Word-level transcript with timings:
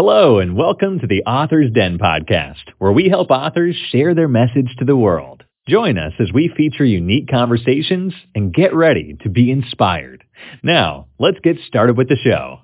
Hello, 0.00 0.38
and 0.38 0.54
welcome 0.54 1.00
to 1.00 1.08
the 1.08 1.24
Author's 1.24 1.72
Den 1.72 1.98
podcast, 1.98 2.62
where 2.78 2.92
we 2.92 3.08
help 3.08 3.30
authors 3.30 3.74
share 3.90 4.14
their 4.14 4.28
message 4.28 4.76
to 4.78 4.84
the 4.84 4.96
world. 4.96 5.42
Join 5.66 5.98
us 5.98 6.12
as 6.20 6.32
we 6.32 6.52
feature 6.56 6.84
unique 6.84 7.28
conversations 7.28 8.14
and 8.32 8.54
get 8.54 8.72
ready 8.72 9.16
to 9.24 9.28
be 9.28 9.50
inspired. 9.50 10.22
Now, 10.62 11.08
let's 11.18 11.40
get 11.42 11.56
started 11.66 11.96
with 11.96 12.08
the 12.08 12.14
show. 12.14 12.60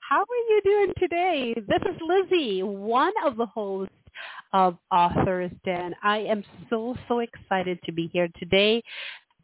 How 0.00 0.20
are 0.20 0.44
you 0.48 0.60
doing 0.64 0.92
today? 0.98 1.54
This 1.56 1.82
is 1.82 2.00
Lizzie, 2.00 2.62
one 2.62 3.12
of 3.26 3.36
the 3.36 3.44
hosts 3.44 3.92
of 4.54 4.78
Author's 4.90 5.52
Den. 5.66 5.94
I 6.02 6.20
am 6.20 6.42
so, 6.70 6.96
so 7.06 7.18
excited 7.18 7.80
to 7.84 7.92
be 7.92 8.08
here 8.14 8.28
today 8.38 8.82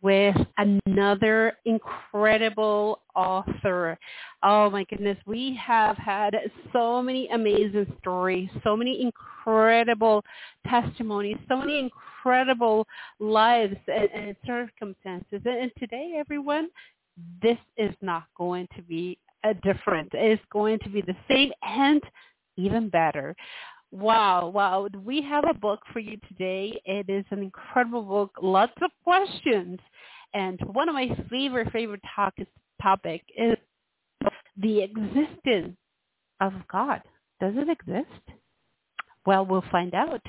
with 0.04 0.36
another 0.58 1.56
incredible 1.64 3.00
author. 3.14 3.98
Oh 4.42 4.68
my 4.68 4.84
goodness, 4.84 5.16
we 5.24 5.58
have 5.60 5.96
had 5.96 6.36
so 6.74 7.02
many 7.02 7.26
amazing 7.28 7.90
stories, 8.00 8.50
so 8.62 8.76
many 8.76 9.00
incredible 9.00 10.22
testimonies, 10.68 11.38
so 11.48 11.56
many 11.56 11.78
incredible 11.78 12.86
lives 13.18 13.76
and, 13.88 14.10
and 14.14 14.36
circumstances. 14.46 15.40
And, 15.46 15.72
today, 15.78 16.12
everyone, 16.18 16.68
this 17.42 17.58
is 17.78 17.94
not 18.02 18.24
going 18.36 18.68
to 18.76 18.82
be 18.82 19.18
a 19.42 19.54
different. 19.54 20.10
It's 20.12 20.42
going 20.52 20.80
to 20.80 20.90
be 20.90 21.00
the 21.00 21.16
same 21.30 21.50
and 21.62 22.02
even 22.56 22.90
better. 22.90 23.34
Wow, 23.94 24.48
wow. 24.48 24.88
We 25.04 25.22
have 25.22 25.44
a 25.48 25.54
book 25.54 25.78
for 25.92 26.00
you 26.00 26.18
today. 26.28 26.80
It 26.84 27.08
is 27.08 27.24
an 27.30 27.38
incredible 27.38 28.02
book, 28.02 28.32
lots 28.42 28.72
of 28.82 28.90
questions. 29.04 29.78
And 30.34 30.58
one 30.72 30.88
of 30.88 30.96
my 30.96 31.16
favorite, 31.30 31.70
favorite 31.70 32.00
talk 32.14 32.34
is, 32.36 32.48
topic 32.82 33.22
is 33.38 33.56
the 34.56 34.82
existence 34.82 35.76
of 36.40 36.54
God. 36.72 37.02
Does 37.40 37.54
it 37.56 37.68
exist? 37.68 38.40
Well, 39.26 39.46
we'll 39.46 39.64
find 39.72 39.94
out. 39.94 40.22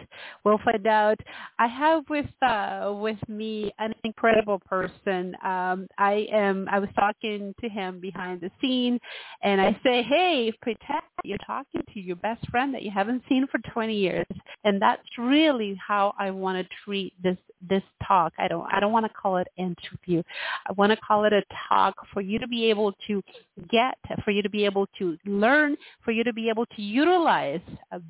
We'll 0.45 0.59
find 0.65 0.85
out. 0.87 1.19
I 1.59 1.67
have 1.67 2.03
with 2.09 2.27
uh, 2.41 2.93
with 2.95 3.17
me 3.29 3.73
an 3.79 3.93
incredible 4.03 4.59
person. 4.59 5.35
Um, 5.43 5.87
I 5.97 6.27
am. 6.31 6.67
I 6.71 6.79
was 6.79 6.89
talking 6.95 7.55
to 7.61 7.69
him 7.69 7.99
behind 7.99 8.41
the 8.41 8.51
scene, 8.61 8.99
and 9.43 9.61
I 9.61 9.79
say, 9.83 10.03
"Hey, 10.03 10.51
pretend 10.61 11.01
you're 11.23 11.37
talking 11.45 11.81
to 11.93 11.99
your 11.99 12.17
best 12.17 12.47
friend 12.49 12.73
that 12.73 12.83
you 12.83 12.91
haven't 12.91 13.23
seen 13.29 13.47
for 13.51 13.59
20 13.73 13.95
years." 13.95 14.27
And 14.63 14.81
that's 14.81 15.03
really 15.17 15.79
how 15.85 16.13
I 16.19 16.31
want 16.31 16.57
to 16.65 16.75
treat 16.85 17.13
this 17.21 17.37
this 17.61 17.83
talk. 18.07 18.33
I 18.37 18.47
don't 18.47 18.65
I 18.71 18.79
don't 18.79 18.91
want 18.91 19.05
to 19.05 19.13
call 19.13 19.37
it 19.37 19.47
interview. 19.57 20.21
I 20.67 20.73
want 20.73 20.91
to 20.91 20.97
call 20.97 21.25
it 21.25 21.33
a 21.33 21.43
talk 21.69 21.95
for 22.13 22.21
you 22.21 22.39
to 22.39 22.47
be 22.47 22.69
able 22.69 22.93
to 23.07 23.23
get, 23.69 23.97
for 24.23 24.31
you 24.31 24.41
to 24.41 24.49
be 24.49 24.65
able 24.65 24.87
to 24.99 25.17
learn, 25.25 25.75
for 26.03 26.11
you 26.11 26.23
to 26.23 26.33
be 26.33 26.49
able 26.49 26.65
to 26.67 26.81
utilize 26.81 27.61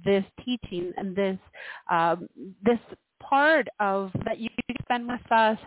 this 0.03 0.23
teaching 0.43 0.91
and 0.97 1.15
this 1.15 1.37
um, 1.89 2.27
this 2.63 2.79
part 3.21 3.67
of 3.79 4.11
that 4.25 4.39
you 4.39 4.49
spend 4.85 5.07
with 5.07 5.31
us, 5.31 5.57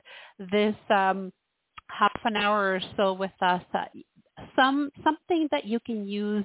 this 0.52 0.74
um, 0.90 1.32
half 1.88 2.12
an 2.24 2.36
hour 2.36 2.74
or 2.74 2.80
so 2.96 3.12
with 3.12 3.32
us. 3.40 3.62
Uh, 3.74 3.84
some 4.54 4.90
something 5.02 5.48
that 5.50 5.64
you 5.64 5.80
can 5.80 6.06
use 6.06 6.44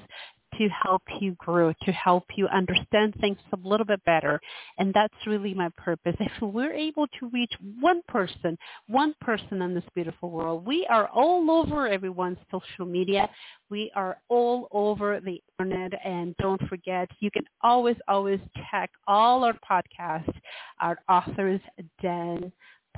to 0.58 0.70
help 0.70 1.02
you 1.20 1.36
grow, 1.38 1.74
to 1.84 1.92
help 1.92 2.26
you 2.36 2.48
understand 2.48 3.16
things 3.20 3.38
a 3.52 3.68
little 3.68 3.86
bit 3.86 4.04
better. 4.06 4.40
And 4.78 4.94
that's 4.94 5.14
really 5.26 5.54
my 5.54 5.70
purpose. 5.78 6.16
If 6.20 6.32
we're 6.42 6.74
able 6.74 7.08
to 7.20 7.30
reach 7.30 7.54
one 7.80 8.02
person, 8.08 8.58
one 8.88 9.16
person 9.22 9.62
in 9.62 9.74
this 9.74 9.84
beautiful 9.96 10.30
world, 10.30 10.66
we 10.66 10.86
are 10.90 11.08
all 11.08 11.50
over 11.52 11.88
everyone's 11.88 12.38
social 12.52 12.86
media. 12.86 13.30
We 13.70 13.92
are 13.96 14.18
all 14.30 14.68
over 14.72 15.20
the 15.20 15.42
internet. 15.60 15.94
And 16.06 16.36
don't 16.38 16.62
forget, 16.68 17.10
you 17.20 17.32
can 17.32 17.46
always, 17.62 17.98
always 18.08 18.40
check 18.72 18.92
all 19.08 19.44
our 19.44 19.58
podcasts, 19.70 20.34
our 20.82 21.00
authors 21.10 21.62
den 22.02 22.52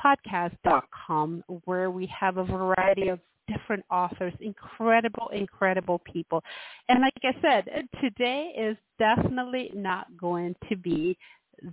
podcast.com 0.04 1.44
where 1.64 1.90
we 1.90 2.06
have 2.08 2.38
a 2.38 2.44
variety 2.44 3.08
of 3.08 3.20
different 3.48 3.84
authors, 3.92 4.34
incredible, 4.40 5.30
incredible 5.34 6.00
people. 6.00 6.44
And 6.90 7.02
like 7.02 7.14
I 7.24 7.42
said, 7.42 7.88
today 8.02 8.54
is 8.58 8.78
definitely 9.00 9.72
not 9.74 10.08
going 10.18 10.56
to 10.70 10.76
be 10.76 11.18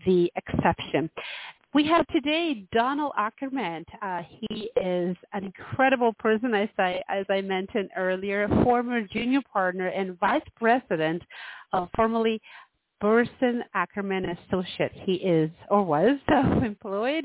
the 0.07 0.31
exception. 0.37 1.11
We 1.75 1.87
have 1.87 2.07
today 2.09 2.67
Donald 2.73 3.13
Ackerman. 3.17 3.87
Uh, 4.03 4.21
he 4.29 4.71
is 4.77 5.17
an 5.33 5.45
incredible 5.45 6.13
person, 6.19 6.53
as 6.53 6.69
I, 6.79 7.01
as 7.09 7.25
I 7.31 7.41
mentioned 7.41 7.89
earlier, 7.97 8.45
a 8.45 8.63
former 8.63 9.01
junior 9.11 9.41
partner 9.51 9.89
and 9.89 10.19
vice 10.21 10.43
president 10.57 11.23
of 11.73 11.89
formerly 11.97 12.43
Burson 13.03 13.65
Ackerman 13.75 14.27
Associates. 14.27 14.95
He 15.05 15.15
is 15.15 15.51
or 15.69 15.83
was 15.83 16.17
self-employed. 16.31 17.25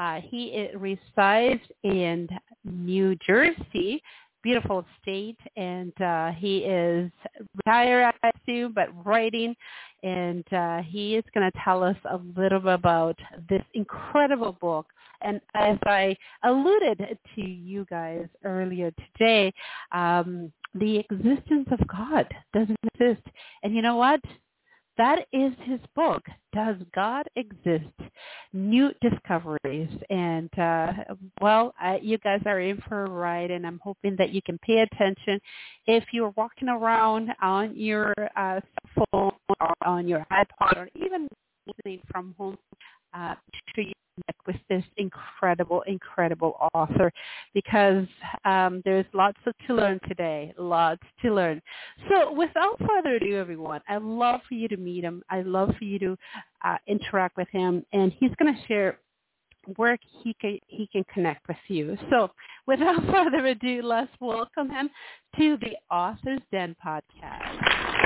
Uh, 0.00 0.20
he 0.22 0.68
resides 0.74 1.60
in 1.84 2.26
New 2.64 3.14
Jersey, 3.26 4.02
beautiful 4.42 4.86
state, 5.02 5.36
and 5.54 5.92
uh, 6.00 6.30
he 6.32 6.60
is 6.60 7.12
retired, 7.56 8.14
I 8.22 8.30
assume, 8.42 8.72
but 8.74 8.88
writing. 9.04 9.54
And 10.02 10.50
uh, 10.50 10.78
he 10.78 11.16
is 11.16 11.24
going 11.34 11.50
to 11.50 11.58
tell 11.62 11.84
us 11.84 11.96
a 12.10 12.18
little 12.34 12.60
bit 12.60 12.72
about 12.72 13.18
this 13.50 13.62
incredible 13.74 14.56
book. 14.62 14.86
And 15.20 15.42
as 15.54 15.76
I 15.84 16.16
alluded 16.44 17.18
to 17.34 17.42
you 17.42 17.84
guys 17.90 18.26
earlier 18.44 18.92
today, 19.12 19.52
um, 19.92 20.50
the 20.74 20.98
existence 20.98 21.68
of 21.70 21.86
God 21.86 22.26
doesn't 22.54 22.78
exist. 22.94 23.26
And 23.62 23.74
you 23.74 23.82
know 23.82 23.96
what? 23.96 24.20
That 24.98 25.20
is 25.32 25.52
his 25.62 25.80
book. 25.94 26.22
Does 26.52 26.76
God 26.94 27.26
exist? 27.36 27.86
New 28.52 28.90
discoveries. 29.00 29.90
And 30.10 30.50
uh, 30.58 30.92
well, 31.40 31.72
you 32.02 32.18
guys 32.18 32.42
are 32.44 32.60
in 32.60 32.82
for 32.88 33.04
a 33.04 33.10
ride, 33.10 33.50
and 33.50 33.66
I'm 33.66 33.80
hoping 33.82 34.16
that 34.18 34.30
you 34.30 34.42
can 34.42 34.58
pay 34.58 34.80
attention. 34.80 35.40
If 35.86 36.04
you're 36.12 36.34
walking 36.36 36.68
around 36.68 37.30
on 37.40 37.76
your 37.76 38.12
uh, 38.36 38.60
phone 38.94 39.32
or 39.60 39.74
on 39.86 40.06
your 40.08 40.26
iPod 40.30 40.76
or 40.76 40.88
even 40.94 41.28
listening 41.66 42.00
from 42.10 42.34
home, 42.36 42.58
uh, 43.14 43.34
you 43.76 43.92
with 44.46 44.56
this 44.68 44.84
incredible, 44.96 45.82
incredible 45.82 46.56
author 46.74 47.12
because 47.54 48.06
um, 48.44 48.82
there's 48.84 49.04
lots 49.12 49.38
to 49.66 49.74
learn 49.74 50.00
today, 50.08 50.52
lots 50.58 51.02
to 51.22 51.34
learn. 51.34 51.60
So 52.08 52.32
without 52.32 52.78
further 52.80 53.16
ado, 53.16 53.36
everyone, 53.36 53.80
I'd 53.88 54.02
love 54.02 54.40
for 54.48 54.54
you 54.54 54.68
to 54.68 54.76
meet 54.76 55.04
him. 55.04 55.22
I'd 55.30 55.46
love 55.46 55.70
for 55.78 55.84
you 55.84 55.98
to 56.00 56.18
uh, 56.64 56.76
interact 56.86 57.36
with 57.36 57.48
him, 57.48 57.84
and 57.92 58.12
he's 58.18 58.30
going 58.38 58.54
to 58.54 58.66
share 58.66 58.98
where 59.76 59.98
he 60.22 60.34
can 60.40 60.58
he 60.66 60.86
can 60.86 61.04
connect 61.12 61.46
with 61.46 61.58
you. 61.68 61.96
So 62.10 62.30
without 62.66 63.04
further 63.10 63.46
ado, 63.46 63.82
let's 63.82 64.10
welcome 64.20 64.70
him 64.70 64.88
to 65.38 65.58
the 65.58 65.76
Authors 65.94 66.40
Den 66.50 66.74
podcast. 66.84 67.98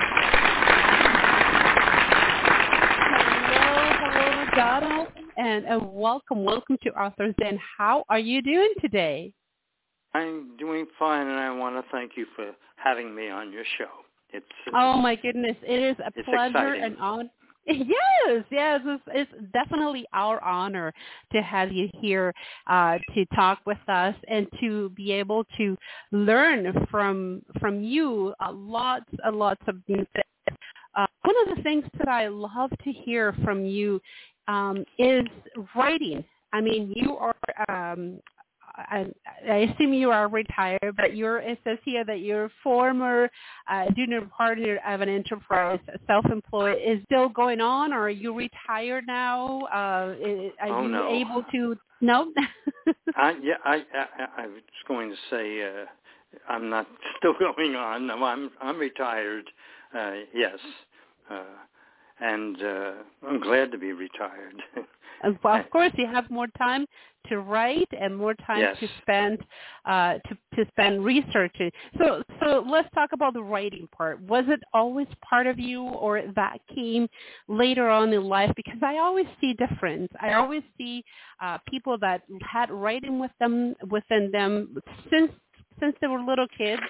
Donald, 4.54 5.08
and 5.36 5.66
uh, 5.66 5.80
welcome, 5.82 6.44
welcome 6.44 6.76
to 6.82 6.90
Authors 6.90 7.34
Den. 7.40 7.58
How 7.78 8.04
are 8.08 8.18
you 8.18 8.42
doing 8.42 8.72
today? 8.80 9.32
I'm 10.14 10.56
doing 10.58 10.86
fine, 10.98 11.26
and 11.26 11.38
I 11.38 11.50
want 11.50 11.74
to 11.76 11.90
thank 11.90 12.12
you 12.16 12.26
for 12.36 12.52
having 12.76 13.14
me 13.14 13.30
on 13.30 13.52
your 13.52 13.64
show. 13.78 13.88
It's 14.30 14.46
oh 14.74 14.96
my 14.96 15.14
goodness, 15.14 15.56
it 15.62 15.82
is 15.82 15.96
a 16.04 16.10
pleasure 16.24 16.74
exciting. 16.74 16.84
and 16.84 16.96
honor. 16.98 17.30
Yes, 17.64 18.44
yes, 18.50 18.80
it's, 18.84 19.02
it's, 19.14 19.30
definitely 19.52 20.04
our 20.12 20.42
honor 20.42 20.92
to 21.32 21.40
have 21.42 21.70
you 21.70 21.88
here 22.00 22.34
uh, 22.66 22.98
to 23.14 23.24
talk 23.36 23.60
with 23.64 23.78
us 23.86 24.16
and 24.26 24.48
to 24.58 24.90
be 24.90 25.12
able 25.12 25.44
to 25.58 25.76
learn 26.10 26.74
from 26.90 27.40
from 27.60 27.84
you 27.84 28.34
a 28.44 28.50
lots, 28.50 29.04
and 29.22 29.36
lots 29.36 29.62
of 29.68 29.76
new 29.86 30.04
things. 30.12 30.58
Uh, 30.96 31.06
one 31.22 31.34
of 31.48 31.56
the 31.56 31.62
things 31.62 31.84
that 31.98 32.08
I 32.08 32.26
love 32.26 32.70
to 32.82 32.92
hear 32.92 33.32
from 33.44 33.64
you 33.64 34.00
um, 34.48 34.84
is 34.98 35.24
writing. 35.74 36.24
I 36.52 36.60
mean, 36.60 36.92
you 36.94 37.16
are. 37.16 37.34
Um, 37.68 38.20
I, 38.74 39.06
I 39.50 39.56
assume 39.56 39.92
you 39.92 40.10
are 40.10 40.28
retired, 40.28 40.94
but 40.96 41.14
you're. 41.14 41.38
It 41.38 41.58
says 41.64 41.78
here 41.84 42.04
that 42.04 42.20
you're 42.20 42.50
former 42.62 43.30
uh, 43.70 43.86
junior 43.94 44.22
partner 44.36 44.80
of 44.86 45.00
an 45.02 45.08
enterprise, 45.08 45.80
self-employed. 46.06 46.78
Is 46.84 47.02
still 47.04 47.28
going 47.28 47.60
on, 47.60 47.92
or 47.92 48.02
are 48.02 48.10
you 48.10 48.34
retired 48.34 49.04
now? 49.06 49.60
Uh, 49.72 50.14
are 50.60 50.68
oh, 50.68 50.82
you 50.82 50.88
no. 50.88 51.08
able 51.08 51.44
to? 51.52 51.76
No. 52.00 52.32
I, 53.16 53.36
yeah, 53.42 53.54
I, 53.64 53.84
I, 53.94 54.42
I 54.42 54.46
was 54.46 54.62
going 54.88 55.10
to 55.10 55.16
say 55.30 55.62
uh, 55.62 55.84
I'm 56.48 56.70
not 56.70 56.86
still 57.18 57.34
going 57.38 57.74
on. 57.74 58.06
No, 58.06 58.22
I'm 58.24 58.50
I'm 58.60 58.78
retired. 58.78 59.44
Uh, 59.96 60.12
yes. 60.34 60.58
Uh, 61.30 61.42
and 62.22 62.62
uh, 62.62 62.92
I'm 63.28 63.40
glad 63.40 63.72
to 63.72 63.78
be 63.78 63.92
retired. 63.92 64.54
well, 65.42 65.56
of 65.56 65.70
course, 65.72 65.90
you 65.96 66.06
have 66.06 66.30
more 66.30 66.46
time 66.58 66.86
to 67.28 67.38
write 67.40 67.88
and 68.00 68.16
more 68.16 68.34
time 68.34 68.60
yes. 68.60 68.76
to 68.80 68.88
spend 69.00 69.38
uh, 69.84 70.14
to 70.28 70.36
to 70.54 70.64
spend 70.68 71.04
researching. 71.04 71.70
So, 71.98 72.22
so 72.40 72.64
let's 72.68 72.88
talk 72.94 73.10
about 73.12 73.34
the 73.34 73.42
writing 73.42 73.88
part. 73.96 74.20
Was 74.22 74.44
it 74.48 74.60
always 74.72 75.08
part 75.28 75.46
of 75.46 75.58
you, 75.58 75.82
or 75.82 76.22
that 76.36 76.58
came 76.74 77.08
later 77.48 77.88
on 77.88 78.12
in 78.12 78.24
life? 78.24 78.52
Because 78.54 78.80
I 78.82 78.98
always 78.98 79.26
see 79.40 79.54
difference. 79.54 80.08
I 80.20 80.34
always 80.34 80.62
see 80.78 81.04
uh, 81.40 81.58
people 81.68 81.98
that 81.98 82.22
had 82.40 82.70
writing 82.70 83.18
with 83.18 83.32
them 83.40 83.74
within 83.90 84.30
them 84.30 84.76
since 85.10 85.32
since 85.80 85.96
they 86.00 86.06
were 86.06 86.20
little 86.20 86.48
kids, 86.56 86.82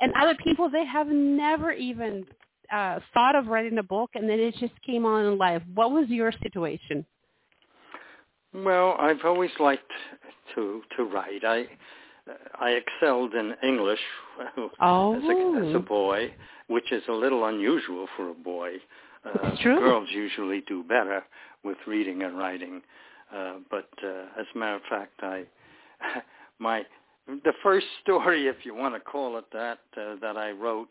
and 0.00 0.12
other 0.14 0.36
people 0.42 0.70
they 0.70 0.86
have 0.86 1.08
never 1.08 1.72
even 1.72 2.24
uh, 2.72 3.00
thought 3.12 3.34
of 3.34 3.46
writing 3.46 3.78
a 3.78 3.82
book, 3.82 4.10
and 4.14 4.28
then 4.28 4.38
it 4.38 4.54
just 4.58 4.80
came 4.84 5.04
on 5.04 5.26
in 5.26 5.38
life. 5.38 5.62
What 5.74 5.90
was 5.90 6.08
your 6.08 6.32
situation? 6.42 7.04
Well, 8.52 8.96
I've 8.98 9.24
always 9.24 9.50
liked 9.58 9.90
to 10.54 10.82
to 10.96 11.04
write. 11.04 11.44
I 11.44 11.66
I 12.58 12.70
excelled 12.70 13.34
in 13.34 13.54
English 13.62 14.00
oh. 14.80 15.14
as, 15.16 15.22
a, 15.22 15.68
as 15.68 15.74
a 15.74 15.78
boy, 15.78 16.32
which 16.68 16.92
is 16.92 17.02
a 17.08 17.12
little 17.12 17.46
unusual 17.46 18.06
for 18.16 18.30
a 18.30 18.34
boy. 18.34 18.74
Uh, 19.24 19.50
true. 19.62 19.78
Girls 19.78 20.08
usually 20.12 20.62
do 20.66 20.82
better 20.82 21.22
with 21.62 21.76
reading 21.86 22.22
and 22.22 22.38
writing, 22.38 22.82
uh, 23.34 23.54
but 23.70 23.88
uh, 24.02 24.40
as 24.40 24.46
a 24.54 24.58
matter 24.58 24.76
of 24.76 24.82
fact, 24.88 25.20
I 25.22 25.44
my 26.58 26.82
the 27.44 27.52
first 27.62 27.86
story, 28.02 28.48
if 28.48 28.56
you 28.64 28.74
want 28.74 28.94
to 28.94 29.00
call 29.00 29.38
it 29.38 29.44
that, 29.52 29.78
uh, 29.96 30.16
that 30.20 30.36
I 30.36 30.50
wrote 30.50 30.88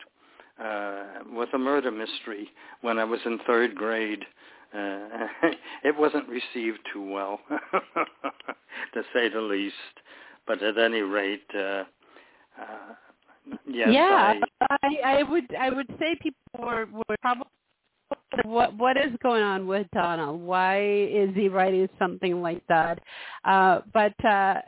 uh, 0.60 1.04
was 1.32 1.48
a 1.54 1.58
murder 1.58 1.92
mystery 1.92 2.50
when 2.82 3.00
I 3.00 3.04
was 3.04 3.20
in 3.26 3.40
third 3.48 3.76
grade. 3.76 4.24
Uh, 4.74 5.08
it 5.84 5.98
wasn't 5.98 6.28
received 6.28 6.80
too 6.94 7.12
well, 7.12 7.40
to 8.94 9.02
say 9.14 9.30
the 9.30 9.42
least. 9.42 9.76
But 10.48 10.62
at 10.64 10.78
any 10.78 11.02
rate, 11.02 11.46
uh, 11.56 11.84
uh, 12.60 12.94
yes, 13.68 13.90
yeah, 13.92 14.34
I, 14.62 14.78
I, 14.84 15.18
I 15.20 15.24
would 15.24 15.56
I 15.56 15.70
would 15.70 15.88
say 16.00 16.18
people 16.22 16.66
were, 16.66 16.88
were 16.92 17.16
probably 17.22 17.46
what 18.46 18.76
what 18.78 18.98
is 18.98 19.12
going 19.22 19.44
on 19.44 19.68
with 19.68 19.88
Donald? 19.94 20.42
Why 20.42 20.82
is 20.82 21.30
he 21.36 21.50
writing 21.50 21.88
something 21.98 22.42
like 22.42 22.66
that? 22.68 23.00
Uh, 23.44 23.82
but 23.94 24.14
uh, 24.26 24.62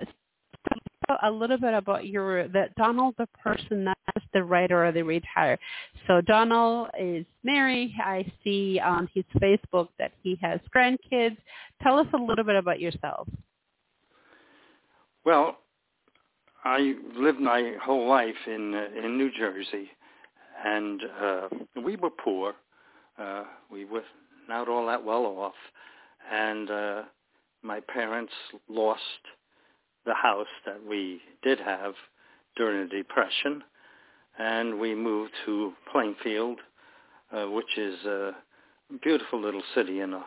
a 1.24 1.32
little 1.32 1.58
bit 1.58 1.74
about 1.74 2.06
your 2.08 2.48
that 2.50 2.76
Donald 2.76 3.16
the 3.18 3.28
person, 3.44 3.88
just 4.14 4.26
the 4.34 4.44
writer 4.44 4.86
or 4.86 4.92
the 4.92 5.04
retired. 5.04 5.60
So 6.08 6.22
Donald 6.22 6.90
is 7.00 7.26
married. 7.44 7.94
I 8.04 8.32
see 8.44 8.80
on 8.80 9.10
his 9.14 9.26
Facebook 9.42 9.90
that 10.00 10.12
he 10.22 10.38
has 10.42 10.60
grandkids. 10.76 11.38
Tell 11.82 12.00
us 12.00 12.08
a 12.14 12.18
little 12.18 12.44
bit 12.44 12.56
about 12.56 12.80
yourself. 12.80 13.28
Well, 15.26 15.58
I 16.64 16.96
lived 17.16 17.40
my 17.40 17.76
whole 17.84 18.08
life 18.08 18.36
in 18.48 18.74
uh, 18.74 19.06
in 19.06 19.18
New 19.18 19.32
Jersey, 19.38 19.90
and 20.66 21.02
uh, 21.22 21.48
we 21.84 21.96
were 21.96 22.10
poor. 22.10 22.54
Uh, 23.18 23.44
we 23.72 23.86
were 23.86 24.04
not 24.48 24.68
all 24.68 24.86
that 24.88 25.04
well 25.04 25.26
off, 25.26 25.54
and 26.32 26.70
uh, 26.70 27.02
my 27.64 27.80
parents 27.80 28.34
lost 28.70 29.02
the 30.06 30.14
house 30.14 30.48
that 30.66 30.80
we 30.88 31.22
did 31.44 31.60
have 31.60 31.94
during 32.56 32.88
the 32.90 32.96
Depression, 32.98 33.64
and 34.38 34.80
we 34.80 34.96
moved 34.96 35.32
to 35.46 35.74
Plainfield, 35.92 36.60
uh, 37.32 37.46
which 37.46 37.78
is 37.78 38.04
a 38.06 38.32
beautiful 39.02 39.40
little 39.40 39.64
city 39.76 40.02
in 40.02 40.14
a, 40.14 40.18
uh, 40.18 40.24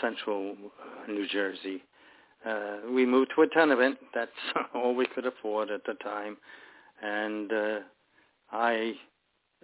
central 0.00 0.56
uh, 0.80 1.10
New 1.10 1.26
Jersey. 1.28 1.84
Uh, 2.44 2.78
we 2.92 3.04
moved 3.06 3.32
to 3.36 3.42
a 3.42 3.46
tenement. 3.48 3.98
That's 4.14 4.30
all 4.74 4.94
we 4.94 5.06
could 5.06 5.26
afford 5.26 5.70
at 5.70 5.84
the 5.84 5.94
time, 5.94 6.36
and 7.02 7.52
uh, 7.52 7.78
I, 8.50 8.94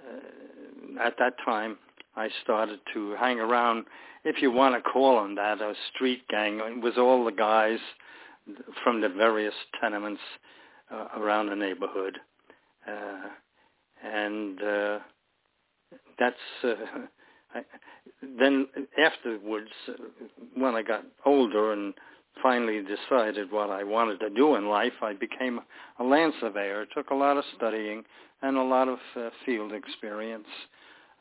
uh, 0.00 1.02
at 1.02 1.14
that 1.18 1.34
time, 1.44 1.78
I 2.16 2.28
started 2.42 2.80
to 2.94 3.14
hang 3.18 3.40
around, 3.40 3.84
if 4.24 4.40
you 4.40 4.50
want 4.50 4.74
to 4.74 4.80
call 4.90 5.22
them 5.22 5.34
that, 5.34 5.60
a 5.60 5.74
street 5.94 6.26
gang. 6.28 6.60
It 6.60 6.80
was 6.80 6.94
all 6.96 7.24
the 7.24 7.32
guys 7.32 7.78
from 8.82 9.00
the 9.00 9.08
various 9.08 9.54
tenements 9.80 10.20
uh, 10.90 11.08
around 11.16 11.48
the 11.48 11.56
neighborhood. 11.56 12.18
Uh, 12.86 13.28
and 14.04 14.62
uh, 14.62 14.98
that's 16.18 16.36
uh, 16.64 16.74
I, 17.54 17.62
then 18.38 18.68
afterwards 18.98 19.70
uh, 19.88 19.92
when 20.54 20.74
I 20.74 20.82
got 20.82 21.04
older 21.24 21.72
and 21.72 21.94
finally 22.42 22.82
decided 22.82 23.50
what 23.50 23.70
I 23.70 23.82
wanted 23.82 24.20
to 24.20 24.30
do 24.30 24.56
in 24.56 24.68
life, 24.68 24.92
I 25.02 25.14
became 25.14 25.60
a 25.98 26.04
land 26.04 26.34
surveyor. 26.40 26.82
It 26.82 26.90
took 26.94 27.10
a 27.10 27.14
lot 27.14 27.36
of 27.36 27.44
studying 27.56 28.04
and 28.42 28.56
a 28.56 28.62
lot 28.62 28.88
of 28.88 28.98
uh, 29.16 29.30
field 29.44 29.72
experience. 29.72 30.46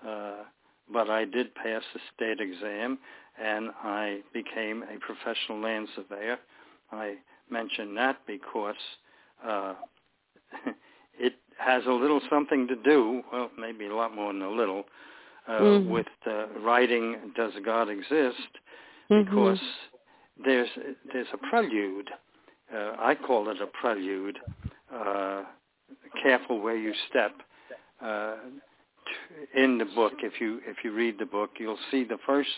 Uh, 0.05 0.43
but 0.91 1.09
I 1.09 1.25
did 1.25 1.55
pass 1.55 1.81
the 1.93 1.99
state 2.13 2.39
exam 2.39 2.99
and 3.41 3.71
I 3.83 4.19
became 4.33 4.83
a 4.83 4.99
professional 4.99 5.59
land 5.61 5.87
surveyor 5.95 6.37
I 6.91 7.15
mention 7.49 7.95
that 7.95 8.17
because 8.27 8.75
uh, 9.45 9.73
it 11.19 11.33
has 11.57 11.83
a 11.85 11.91
little 11.91 12.21
something 12.29 12.67
to 12.67 12.75
do, 12.75 13.21
well, 13.31 13.49
maybe 13.57 13.85
a 13.85 13.95
lot 13.95 14.15
more 14.15 14.33
than 14.33 14.41
a 14.41 14.49
little, 14.49 14.83
uh, 15.47 15.51
mm-hmm. 15.51 15.89
with 15.89 16.07
uh, 16.27 16.47
writing 16.59 17.17
"Does 17.35 17.53
God 17.63 17.89
Exist?" 17.89 18.09
Mm-hmm. 19.11 19.23
Because 19.23 19.59
there's 20.43 20.69
there's 21.13 21.27
a 21.33 21.37
prelude. 21.49 22.09
Uh, 22.73 22.93
I 22.99 23.15
call 23.15 23.49
it 23.49 23.61
a 23.61 23.67
prelude. 23.67 24.37
Uh, 24.93 25.43
careful 26.21 26.61
where 26.61 26.77
you 26.77 26.93
step. 27.09 27.33
Uh, 28.01 28.35
in 29.55 29.77
the 29.77 29.85
book, 29.85 30.13
if 30.23 30.41
you 30.41 30.59
if 30.65 30.77
you 30.83 30.91
read 30.91 31.19
the 31.19 31.25
book, 31.25 31.51
you'll 31.59 31.77
see 31.91 32.03
the 32.03 32.17
first 32.25 32.49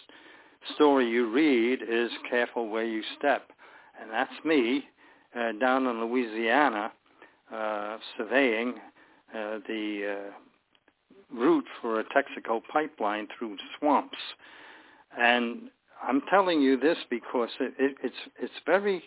story 0.76 1.10
you 1.10 1.30
read 1.32 1.80
is 1.88 2.10
"Careful 2.30 2.70
where 2.70 2.86
you 2.86 3.04
step." 3.18 3.52
And 4.02 4.12
that's 4.12 4.46
me 4.46 4.86
uh, 5.38 5.52
down 5.60 5.86
in 5.88 6.02
Louisiana 6.02 6.92
uh, 7.54 7.98
surveying 8.18 8.76
uh, 9.34 9.60
the 9.68 10.18
uh, 10.18 11.36
route 11.36 11.68
for 11.82 12.00
a 12.00 12.04
Texaco 12.04 12.62
pipeline 12.72 13.28
through 13.38 13.58
swamps. 13.78 14.18
And 15.18 15.70
I'm 16.06 16.22
telling 16.30 16.62
you 16.62 16.78
this 16.78 16.98
because 17.10 17.50
it, 17.60 17.74
it, 17.80 17.96
it's 18.04 18.16
it's 18.40 18.54
very 18.66 19.04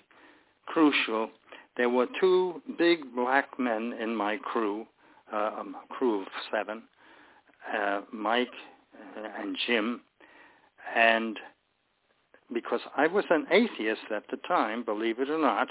crucial. 0.66 1.30
There 1.76 1.88
were 1.88 2.06
two 2.18 2.60
big 2.78 3.14
black 3.14 3.58
men 3.58 3.94
in 4.00 4.14
my 4.14 4.36
crew, 4.36 4.86
uh, 5.32 5.36
a 5.36 5.64
crew 5.88 6.22
of 6.22 6.28
seven, 6.50 6.82
uh, 7.74 8.00
Mike 8.12 8.48
and 9.38 9.56
Jim, 9.66 10.00
and 10.94 11.38
because 12.52 12.80
I 12.96 13.06
was 13.06 13.24
an 13.30 13.46
atheist 13.50 14.02
at 14.14 14.24
the 14.30 14.38
time, 14.48 14.84
believe 14.84 15.18
it 15.18 15.30
or 15.30 15.38
not. 15.38 15.68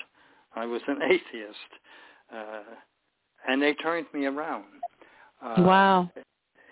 I 0.56 0.66
was 0.66 0.82
an 0.88 1.02
atheist. 1.04 1.72
Uh, 2.34 2.62
and 3.48 3.62
they 3.62 3.74
turned 3.76 4.08
me 4.14 4.26
around. 4.26 4.66
Uh, 5.44 5.64
wow. 5.64 6.12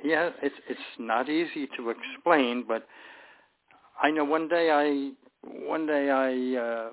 Yeah, 0.04 0.30
it's 0.44 0.56
it's 0.70 0.80
not 1.00 1.30
easy 1.30 1.68
to 1.78 1.90
explain, 1.90 2.66
but 2.68 2.86
I 4.02 4.12
know 4.12 4.26
one 4.26 4.48
day 4.48 4.70
I 4.70 5.12
one 5.44 5.88
day 5.88 6.10
I 6.12 6.60
uh, 6.62 6.90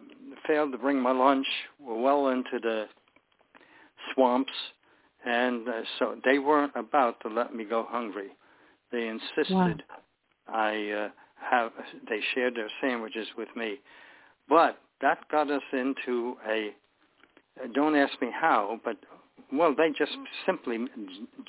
failed 0.47 0.73
to 0.73 0.79
bring 0.79 1.01
my 1.01 1.13
lunch. 1.13 1.47
Well 1.81 2.29
into 2.29 2.59
the 2.63 2.87
swamps, 4.15 4.53
and 5.27 5.69
uh, 5.69 5.83
so 5.99 6.17
they 6.25 6.39
weren't 6.39 6.73
about 6.75 7.21
to 7.21 7.29
let 7.29 7.55
me 7.55 7.65
go 7.65 7.87
hungry. 7.89 8.29
They 8.91 9.09
insisted 9.09 9.51
wow. 9.55 9.75
I 10.49 10.91
uh, 10.91 11.09
have 11.51 11.73
they 12.09 12.21
shared 12.35 12.57
their 12.57 12.71
sandwiches 12.81 13.29
with 13.37 13.49
me. 13.57 13.81
But 14.49 14.79
that 15.01 15.29
got 15.31 15.51
us 15.51 15.63
into 15.73 16.37
a 16.49 16.71
don't 17.73 17.97
ask 17.97 18.21
me 18.21 18.31
how, 18.33 18.81
but 18.85 18.97
well, 19.53 19.75
they 19.77 19.91
just 19.91 20.13
simply 20.45 20.79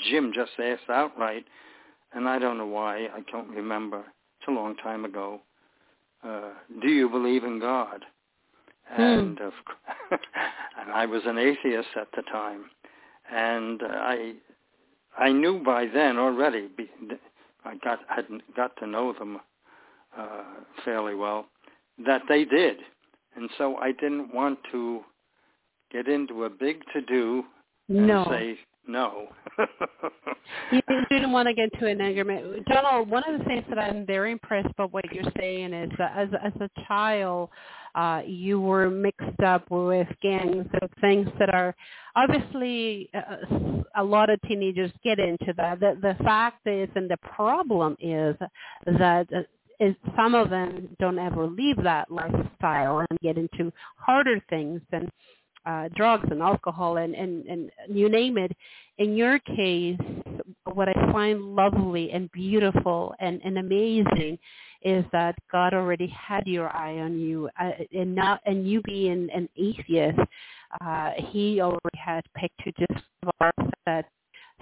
Jim 0.09 0.31
just 0.33 0.51
asked 0.59 0.89
outright, 0.89 1.45
and 2.13 2.27
I 2.27 2.39
don't 2.39 2.57
know 2.57 2.67
why. 2.67 3.07
I 3.13 3.21
don't 3.31 3.49
remember. 3.49 3.99
It's 3.99 4.47
a 4.47 4.51
long 4.51 4.75
time 4.77 5.05
ago. 5.05 5.41
Uh, 6.23 6.51
do 6.81 6.87
you 6.87 7.09
believe 7.09 7.43
in 7.43 7.59
God? 7.59 8.05
Hmm. 8.87 9.01
And 9.01 9.41
of, 9.41 9.53
and 10.11 10.91
I 10.93 11.05
was 11.05 11.23
an 11.25 11.37
atheist 11.37 11.89
at 11.99 12.07
the 12.15 12.21
time, 12.23 12.65
and 13.31 13.81
I 13.83 14.33
I 15.17 15.31
knew 15.31 15.63
by 15.63 15.87
then 15.91 16.17
already. 16.17 16.69
I 17.63 17.75
got 17.77 17.99
had 18.07 18.25
got 18.55 18.77
to 18.77 18.87
know 18.87 19.13
them 19.13 19.39
uh, 20.17 20.43
fairly 20.83 21.15
well, 21.15 21.45
that 22.05 22.21
they 22.27 22.45
did. 22.45 22.77
And 23.35 23.49
so 23.57 23.75
I 23.77 23.91
didn't 23.91 24.33
want 24.33 24.59
to 24.71 25.01
get 25.91 26.07
into 26.07 26.45
a 26.45 26.49
big 26.49 26.81
to-do 26.93 27.43
and 27.89 28.07
no. 28.07 28.25
say, 28.29 28.57
no. 28.87 29.27
you 30.71 30.81
didn't 31.09 31.31
want 31.31 31.47
to 31.47 31.53
get 31.53 31.69
into 31.73 31.87
an 31.87 32.01
argument. 32.01 32.65
Donald, 32.65 33.09
one 33.09 33.23
of 33.27 33.39
the 33.39 33.45
things 33.45 33.63
that 33.69 33.79
I'm 33.79 34.05
very 34.05 34.31
impressed 34.31 34.75
by 34.75 34.85
what 34.85 35.11
you're 35.11 35.31
saying 35.37 35.73
is 35.73 35.91
that 35.97 36.13
as, 36.15 36.29
as 36.43 36.53
a 36.61 36.69
child, 36.87 37.49
uh, 37.95 38.21
you 38.25 38.59
were 38.59 38.89
mixed 38.89 39.39
up 39.45 39.69
with 39.71 40.07
gangs 40.21 40.67
of 40.81 40.89
things 41.01 41.27
that 41.39 41.53
are 41.53 41.73
obviously 42.15 43.09
uh, 43.13 43.81
a 43.95 44.03
lot 44.03 44.29
of 44.29 44.39
teenagers 44.47 44.91
get 45.03 45.19
into 45.19 45.53
that. 45.57 45.79
The, 45.79 45.97
the 46.01 46.23
fact 46.23 46.67
is, 46.67 46.89
and 46.95 47.09
the 47.09 47.17
problem 47.17 47.95
is 47.99 48.35
that 48.85 49.27
some 50.15 50.35
of 50.35 50.49
them 50.49 50.89
don't 50.99 51.19
ever 51.19 51.47
leave 51.47 51.77
that 51.83 52.09
lifestyle 52.11 52.99
and 52.99 53.19
get 53.21 53.37
into 53.37 53.71
harder 53.97 54.41
things 54.49 54.81
and 54.91 55.09
uh, 55.65 55.89
drugs 55.95 56.27
and 56.29 56.41
alcohol 56.41 56.97
and, 56.97 57.15
and, 57.15 57.45
and 57.47 57.71
you 57.89 58.09
name 58.09 58.37
it. 58.37 58.51
In 58.97 59.15
your 59.15 59.39
case, 59.39 59.97
what 60.73 60.87
I 60.89 61.11
find 61.11 61.41
lovely 61.55 62.11
and 62.11 62.31
beautiful 62.31 63.13
and, 63.19 63.41
and 63.43 63.57
amazing 63.57 64.37
is 64.83 65.03
that 65.11 65.35
God 65.51 65.73
already 65.73 66.07
had 66.07 66.45
your 66.45 66.69
eye 66.75 66.99
on 66.99 67.19
you, 67.19 67.49
uh, 67.59 67.71
and 67.91 68.13
not 68.13 68.39
and 68.45 68.69
you 68.69 68.81
being 68.83 69.27
an 69.33 69.49
atheist, 69.57 70.19
uh, 70.81 71.11
He 71.31 71.59
already 71.61 71.97
had 71.97 72.23
picked 72.35 72.61
you 72.65 72.71
just 72.77 73.03
that 73.87 74.05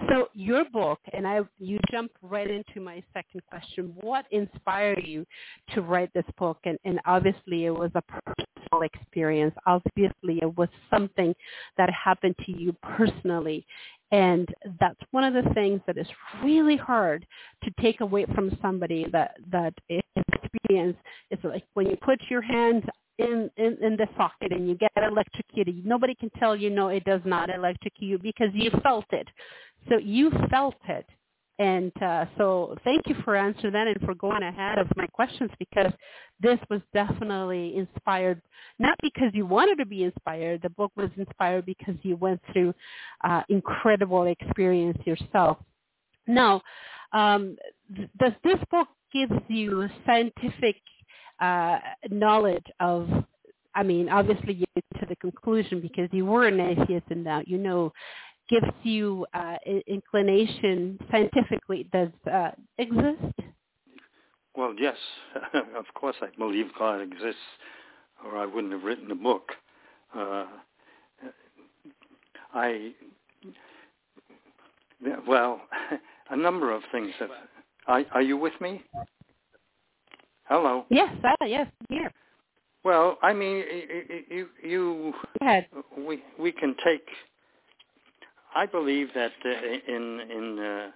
so 0.08 0.28
your 0.34 0.64
book, 0.72 1.00
and 1.12 1.26
I, 1.26 1.40
you 1.58 1.78
jumped 1.90 2.16
right 2.22 2.50
into 2.50 2.80
my 2.80 3.02
second 3.12 3.42
question. 3.48 3.94
What 4.00 4.26
inspired 4.32 5.02
you 5.06 5.26
to 5.74 5.82
write 5.82 6.12
this 6.14 6.24
book? 6.38 6.58
And, 6.64 6.78
and 6.84 7.00
obviously, 7.06 7.66
it 7.66 7.70
was 7.70 7.90
a 7.94 8.02
personal 8.02 8.82
experience. 8.82 9.54
Obviously, 9.66 10.40
it 10.42 10.56
was 10.56 10.68
something 10.90 11.34
that 11.78 11.90
happened 11.92 12.34
to 12.46 12.52
you 12.58 12.74
personally, 12.82 13.66
and 14.10 14.48
that's 14.80 15.00
one 15.12 15.24
of 15.24 15.34
the 15.34 15.48
things 15.54 15.80
that 15.86 15.98
is 15.98 16.08
really 16.42 16.76
hard 16.76 17.26
to 17.62 17.70
take 17.80 18.00
away 18.00 18.26
from 18.34 18.58
somebody 18.60 19.06
that 19.12 19.36
that 19.52 19.74
experience. 19.88 20.96
It's 21.30 21.44
like 21.44 21.64
when 21.74 21.86
you 21.86 21.96
put 22.04 22.20
your 22.28 22.42
hands 22.42 22.84
in, 23.18 23.50
in 23.56 23.78
in 23.80 23.96
the 23.96 24.08
socket 24.16 24.52
and 24.52 24.68
you 24.68 24.74
get 24.74 24.90
electrocuted 24.96 25.86
nobody 25.86 26.14
can 26.16 26.30
tell 26.30 26.56
you 26.56 26.68
no 26.68 26.88
it 26.88 27.04
does 27.04 27.20
not 27.24 27.48
electrocute 27.48 28.10
you 28.10 28.18
because 28.18 28.48
you 28.52 28.70
felt 28.82 29.04
it 29.12 29.28
so 29.88 29.98
you 29.98 30.30
felt 30.50 30.76
it. 30.88 31.06
And 31.58 31.92
uh, 32.02 32.24
so 32.36 32.76
thank 32.82 33.02
you 33.06 33.14
for 33.24 33.36
answering 33.36 33.74
that 33.74 33.86
and 33.86 34.00
for 34.00 34.14
going 34.14 34.42
ahead 34.42 34.78
of 34.78 34.88
my 34.96 35.06
questions 35.06 35.50
because 35.60 35.92
this 36.40 36.58
was 36.68 36.80
definitely 36.92 37.76
inspired, 37.76 38.42
not 38.80 38.98
because 39.02 39.28
you 39.34 39.46
wanted 39.46 39.76
to 39.76 39.86
be 39.86 40.02
inspired. 40.02 40.62
The 40.62 40.70
book 40.70 40.90
was 40.96 41.10
inspired 41.16 41.64
because 41.64 41.94
you 42.02 42.16
went 42.16 42.40
through 42.52 42.74
uh, 43.22 43.42
incredible 43.48 44.24
experience 44.24 44.98
yourself. 45.06 45.58
Now, 46.26 46.60
um, 47.12 47.56
th- 47.94 48.08
does 48.18 48.32
this 48.42 48.58
book 48.72 48.88
gives 49.12 49.40
you 49.46 49.88
scientific 50.04 50.76
uh, 51.40 51.78
knowledge 52.10 52.66
of 52.80 53.08
I 53.76 53.82
mean, 53.82 54.08
obviously 54.08 54.54
you 54.54 54.66
get 54.74 54.84
to 55.00 55.06
the 55.06 55.16
conclusion 55.16 55.80
because 55.80 56.08
you 56.12 56.26
were 56.26 56.46
an 56.46 56.60
atheist 56.60 57.06
and 57.10 57.24
now 57.24 57.42
you 57.44 57.58
know 57.58 57.92
gives 58.48 58.72
you 58.82 59.26
uh, 59.34 59.56
inclination 59.86 60.98
scientifically 61.10 61.88
does 61.92 62.10
uh, 62.32 62.50
exist? 62.78 63.32
Well, 64.56 64.74
yes, 64.78 64.96
of 65.76 65.86
course 65.94 66.16
I 66.22 66.28
believe 66.38 66.66
God 66.78 67.00
exists, 67.00 67.40
or 68.24 68.38
I 68.38 68.46
wouldn't 68.46 68.72
have 68.72 68.84
written 68.84 69.08
the 69.08 69.14
book. 69.14 69.50
Uh, 70.14 70.46
I 72.52 72.92
well, 75.26 75.60
a 76.30 76.36
number 76.36 76.72
of 76.72 76.82
things 76.92 77.10
have. 77.18 77.30
Are, 77.86 78.04
are 78.12 78.22
you 78.22 78.36
with 78.36 78.58
me? 78.60 78.82
Hello. 80.44 80.84
Yes, 80.90 81.12
uh, 81.24 81.44
yes, 81.44 81.66
here. 81.88 82.10
Well, 82.84 83.18
I 83.22 83.32
mean, 83.32 83.64
you 84.30 84.48
you. 84.62 85.14
Ahead. 85.40 85.66
We 85.98 86.22
we 86.38 86.52
can 86.52 86.76
take 86.84 87.06
I 88.54 88.66
believe 88.66 89.08
that 89.14 89.32
uh, 89.44 89.92
in 89.92 90.20
in 90.30 90.58
uh, 90.58 90.90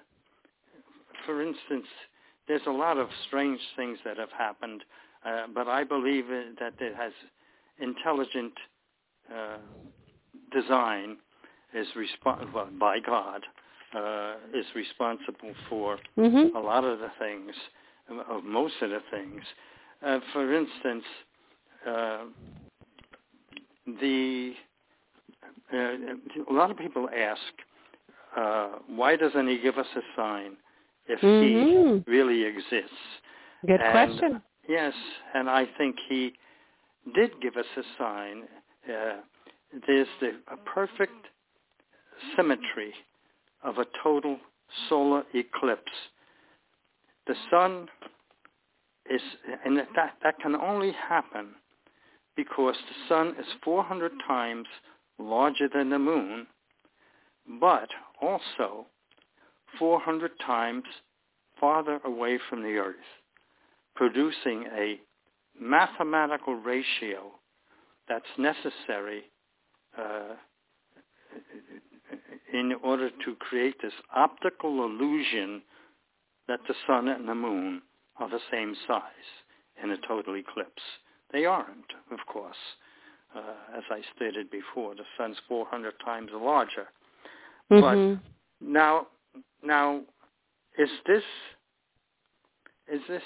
for 1.26 1.42
instance, 1.42 1.86
there's 2.46 2.66
a 2.66 2.70
lot 2.70 2.98
of 2.98 3.08
strange 3.26 3.60
things 3.76 3.98
that 4.04 4.16
have 4.16 4.32
happened, 4.36 4.84
uh, 5.24 5.46
but 5.54 5.68
I 5.68 5.84
believe 5.84 6.26
that 6.28 6.74
it 6.80 6.94
has 6.96 7.12
intelligent 7.80 8.54
uh, 9.30 9.58
design 10.52 11.18
is 11.74 11.86
responsible 11.94 12.50
well, 12.54 12.68
by 12.78 12.98
God 13.00 13.44
uh, 13.94 14.34
is 14.54 14.66
responsible 14.74 15.52
for 15.68 15.98
mm-hmm. 16.16 16.56
a 16.56 16.60
lot 16.60 16.84
of 16.84 16.98
the 16.98 17.10
things, 17.18 17.52
of 18.28 18.44
most 18.44 18.74
of 18.80 18.90
the 18.90 19.00
things. 19.10 19.42
Uh, 20.04 20.18
for 20.32 20.54
instance, 20.54 21.04
uh, 21.86 22.24
the 24.00 24.54
uh, 25.72 26.50
a 26.50 26.52
lot 26.52 26.70
of 26.70 26.78
people 26.78 27.08
ask, 27.16 27.40
uh, 28.36 28.68
why 28.88 29.16
doesn't 29.16 29.48
he 29.48 29.58
give 29.58 29.78
us 29.78 29.86
a 29.96 30.00
sign 30.16 30.56
if 31.06 31.20
mm-hmm. 31.20 31.96
he 32.04 32.10
really 32.10 32.44
exists? 32.44 32.90
Good 33.66 33.80
and, 33.80 33.92
question. 33.92 34.42
Yes, 34.68 34.94
and 35.34 35.48
I 35.48 35.66
think 35.78 35.96
he 36.08 36.32
did 37.14 37.30
give 37.40 37.56
us 37.56 37.66
a 37.76 37.82
sign. 37.98 38.42
Uh, 38.86 39.20
there's 39.86 40.08
the, 40.20 40.32
a 40.52 40.56
perfect 40.56 41.26
symmetry 42.36 42.92
of 43.62 43.78
a 43.78 43.86
total 44.02 44.38
solar 44.88 45.24
eclipse. 45.34 45.92
The 47.26 47.34
sun 47.50 47.88
is, 49.10 49.20
and 49.64 49.78
that, 49.78 50.14
that 50.22 50.38
can 50.40 50.54
only 50.54 50.92
happen 50.92 51.48
because 52.36 52.76
the 52.88 53.08
sun 53.08 53.34
is 53.38 53.46
400 53.64 54.12
times 54.26 54.66
larger 55.18 55.68
than 55.68 55.90
the 55.90 55.98
moon, 55.98 56.46
but 57.60 57.88
also 58.20 58.86
400 59.78 60.32
times 60.44 60.84
farther 61.60 62.00
away 62.04 62.38
from 62.48 62.62
the 62.62 62.76
earth, 62.76 62.96
producing 63.94 64.64
a 64.76 65.00
mathematical 65.60 66.54
ratio 66.54 67.32
that's 68.08 68.24
necessary 68.38 69.24
uh, 69.98 70.34
in 72.52 72.74
order 72.82 73.10
to 73.24 73.34
create 73.38 73.74
this 73.82 73.92
optical 74.14 74.84
illusion 74.84 75.62
that 76.46 76.60
the 76.66 76.74
sun 76.86 77.08
and 77.08 77.28
the 77.28 77.34
moon 77.34 77.82
are 78.18 78.30
the 78.30 78.38
same 78.50 78.74
size 78.86 79.02
in 79.82 79.90
a 79.90 79.96
total 80.06 80.34
eclipse. 80.34 80.82
They 81.32 81.44
aren't, 81.44 81.92
of 82.10 82.20
course 82.26 82.56
uh, 83.34 83.76
as 83.76 83.84
I 83.90 84.00
stated 84.16 84.50
before, 84.50 84.94
the 84.94 85.04
sun's 85.16 85.36
400 85.48 85.94
times 86.04 86.30
larger. 86.34 86.88
Mm-hmm. 87.70 88.14
But 88.14 88.66
now, 88.66 89.06
now, 89.62 90.00
is 90.78 90.88
this 91.06 91.22
is 92.90 93.00
this 93.08 93.22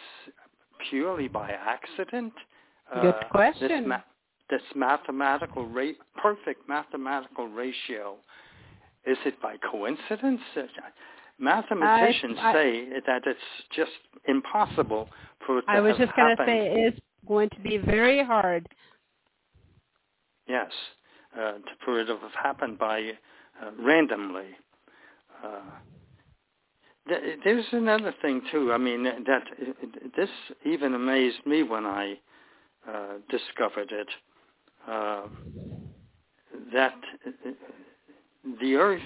purely 0.91 1.29
by 1.29 1.51
accident? 1.51 2.33
Good 2.93 3.15
uh, 3.15 3.29
question. 3.31 3.69
This, 3.69 3.83
ma- 3.87 4.01
this 4.51 4.63
mathematical 4.75 5.67
rate, 5.67 5.99
perfect 6.21 6.69
mathematical 6.69 7.47
ratio, 7.47 8.17
is 9.07 9.19
it 9.25 9.41
by 9.41 9.57
coincidence? 9.71 10.41
Mathematicians 11.39 12.37
I, 12.41 12.51
I, 12.51 12.53
say 12.53 12.89
that 13.07 13.23
it's 13.27 13.41
just 13.75 13.91
impossible 14.29 15.09
for 15.47 15.59
it 15.59 15.63
to 15.63 15.71
I 15.71 15.81
was 15.81 15.97
just 15.97 16.15
going 16.15 16.37
to 16.37 16.45
say 16.45 16.87
it's 16.87 17.01
going 17.27 17.49
to 17.51 17.61
be 17.61 17.79
very 17.79 18.25
hard 18.25 18.69
Yes, 20.49 20.71
uh, 21.39 21.55
it 21.99 22.09
to 22.09 22.21
have 22.23 22.35
happened 22.43 22.79
by 22.79 23.13
uh, 23.63 23.71
randomly. 23.79 24.49
Uh, 25.45 25.61
th- 27.09 27.39
there's 27.45 27.65
another 27.73 28.15
thing 28.23 28.43
too. 28.51 28.73
I 28.73 28.79
mean, 28.79 29.05
that 29.05 29.45
this 30.17 30.31
even 30.65 30.95
amazed 30.95 31.47
me 31.47 31.63
when 31.63 31.87
I 31.87 32.19
uh, 32.89 33.15
discovered 33.29 33.93
it. 33.93 34.09
Uh, 34.89 35.23
that 36.75 36.95
the 38.61 38.75
Earth 38.75 39.01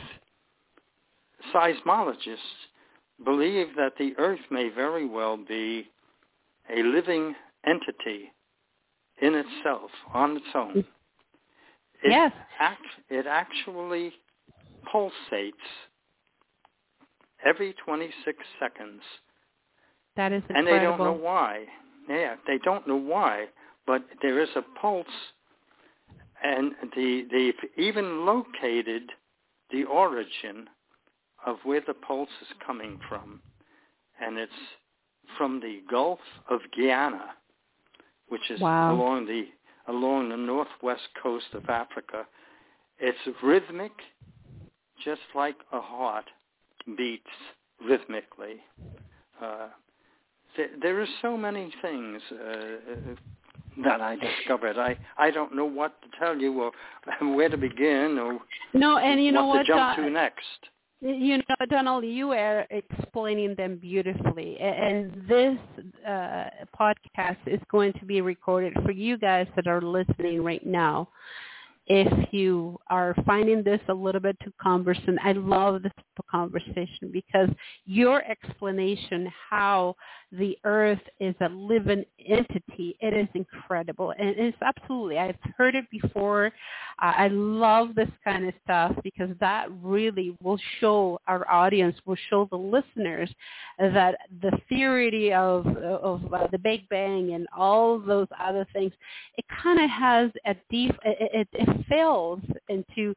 seismologists 1.54 2.36
believe 3.24 3.68
that 3.76 3.92
the 3.98 4.14
Earth 4.18 4.40
may 4.50 4.68
very 4.68 5.06
well 5.06 5.36
be 5.36 5.88
a 6.74 6.82
living 6.82 7.34
entity 7.64 8.32
in 9.20 9.34
itself, 9.34 9.90
on 10.14 10.36
its 10.36 10.46
own. 10.54 10.84
It 12.06 12.10
yes. 12.10 12.32
Act, 12.58 12.82
it 13.10 13.26
actually 13.26 14.12
pulsates 14.92 15.52
every 17.44 17.74
26 17.84 18.38
seconds. 18.60 19.02
That 20.16 20.32
is 20.32 20.42
incredible. 20.48 20.58
And 20.58 20.66
they 20.66 20.84
don't 20.84 20.98
know 20.98 21.24
why. 21.24 21.64
Yeah, 22.08 22.36
they 22.46 22.58
don't 22.64 22.86
know 22.86 22.96
why, 22.96 23.46
but 23.86 24.02
there 24.22 24.40
is 24.40 24.48
a 24.56 24.62
pulse, 24.80 25.06
and 26.42 26.72
the, 26.94 27.26
they've 27.30 27.70
even 27.84 28.24
located 28.24 29.10
the 29.72 29.84
origin 29.84 30.68
of 31.44 31.56
where 31.64 31.82
the 31.86 31.94
pulse 31.94 32.30
is 32.42 32.48
coming 32.64 32.98
from, 33.08 33.40
and 34.20 34.38
it's 34.38 34.52
from 35.36 35.60
the 35.60 35.80
Gulf 35.90 36.20
of 36.48 36.60
Guiana, 36.76 37.30
which 38.28 38.50
is 38.50 38.60
wow. 38.60 38.94
along 38.94 39.26
the 39.26 39.46
along 39.88 40.30
the 40.30 40.36
northwest 40.36 41.08
coast 41.22 41.46
of 41.54 41.62
Africa. 41.68 42.26
It's 42.98 43.18
rhythmic, 43.42 43.92
just 45.04 45.20
like 45.34 45.56
a 45.72 45.80
heart 45.80 46.24
beats 46.96 47.24
rhythmically. 47.86 48.56
Uh, 49.42 49.68
th- 50.56 50.70
there 50.80 51.00
are 51.00 51.06
so 51.20 51.36
many 51.36 51.72
things 51.82 52.22
uh, 52.32 53.14
that 53.84 54.00
I 54.00 54.16
discovered. 54.16 54.78
I 54.78 54.96
I 55.18 55.30
don't 55.30 55.54
know 55.54 55.66
what 55.66 56.00
to 56.02 56.08
tell 56.18 56.36
you 56.36 56.62
or 56.62 56.72
where 57.34 57.48
to 57.48 57.56
begin 57.56 58.18
or 58.18 58.38
no, 58.72 58.98
and 58.98 59.22
you 59.22 59.32
know 59.32 59.46
what, 59.46 59.58
what 59.58 59.62
to 59.64 59.68
jump 59.68 59.98
uh, 59.98 60.02
to 60.02 60.10
next. 60.10 60.70
You 61.00 61.38
know, 61.38 61.66
Donald, 61.68 62.04
you 62.04 62.30
are 62.32 62.66
explaining 62.70 63.54
them 63.56 63.76
beautifully, 63.76 64.58
and 64.58 65.12
this 65.28 65.58
uh, 66.08 66.46
podcast 66.78 67.36
is 67.46 67.60
going 67.70 67.92
to 67.94 68.06
be 68.06 68.22
recorded 68.22 68.72
for 68.82 68.92
you 68.92 69.18
guys 69.18 69.46
that 69.56 69.66
are 69.66 69.82
listening 69.82 70.42
right 70.42 70.64
now 70.64 71.08
if 71.86 72.32
you 72.32 72.78
are 72.88 73.14
finding 73.24 73.62
this 73.62 73.80
a 73.88 73.94
little 73.94 74.20
bit 74.20 74.36
too 74.42 74.52
cumbersome, 74.62 75.18
I 75.22 75.32
love 75.32 75.82
this 75.82 75.92
conversation 76.30 77.10
because 77.12 77.48
your 77.84 78.24
explanation 78.24 79.30
how 79.50 79.94
the 80.32 80.58
earth 80.64 81.00
is 81.20 81.34
a 81.40 81.48
living 81.48 82.04
entity, 82.28 82.96
it 83.00 83.14
is 83.14 83.28
incredible. 83.34 84.12
And 84.18 84.30
it's 84.30 84.56
absolutely, 84.60 85.18
I've 85.18 85.36
heard 85.56 85.74
it 85.74 85.84
before. 85.90 86.46
Uh, 87.00 87.12
I 87.16 87.28
love 87.28 87.94
this 87.94 88.08
kind 88.24 88.46
of 88.46 88.54
stuff 88.64 88.96
because 89.04 89.30
that 89.40 89.68
really 89.82 90.36
will 90.42 90.58
show 90.80 91.20
our 91.28 91.48
audience, 91.50 91.96
will 92.04 92.16
show 92.28 92.48
the 92.50 92.56
listeners 92.56 93.32
that 93.78 94.16
the 94.42 94.58
theory 94.68 95.32
of, 95.32 95.66
of 95.66 96.32
uh, 96.32 96.46
the 96.50 96.58
Big 96.58 96.88
Bang 96.88 97.34
and 97.34 97.46
all 97.56 97.98
those 97.98 98.28
other 98.40 98.66
things, 98.72 98.92
it 99.36 99.44
kind 99.62 99.82
of 99.82 99.90
has 99.90 100.30
a 100.46 100.54
deep, 100.70 100.94
it, 101.04 101.30
it, 101.32 101.48
it 101.52 101.75
fails 101.88 102.40
into 102.68 103.14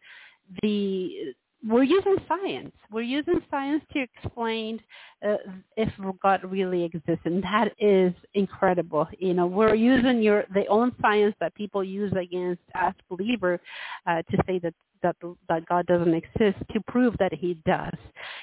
the 0.62 1.34
we're 1.68 1.84
using 1.84 2.16
science. 2.28 2.72
We're 2.92 3.02
using 3.02 3.42
science 3.52 3.84
to 3.94 4.00
explain 4.02 4.80
uh, 5.26 5.36
if 5.76 5.90
God 6.22 6.42
really 6.44 6.84
exists, 6.84 7.22
and 7.26 7.44
that 7.44 7.74
is 7.80 8.14
incredible. 8.34 9.08
You 9.18 9.34
know, 9.34 9.48
we're 9.48 9.76
using 9.76 10.22
your 10.22 10.46
the 10.54 10.66
own 10.68 10.96
science 11.02 11.36
that 11.40 11.54
people 11.56 11.84
use 11.84 12.14
against 12.14 12.62
us 12.76 12.94
believer 13.10 13.60
uh, 14.08 14.22
to 14.22 14.38
say 14.48 14.60
that 14.60 14.74
that 15.04 15.16
that 15.50 15.66
God 15.66 15.86
doesn't 15.88 16.14
exist 16.14 16.58
to 16.72 16.82
prove 16.88 17.16
that 17.20 17.34
He 17.34 17.58
does. 17.66 17.94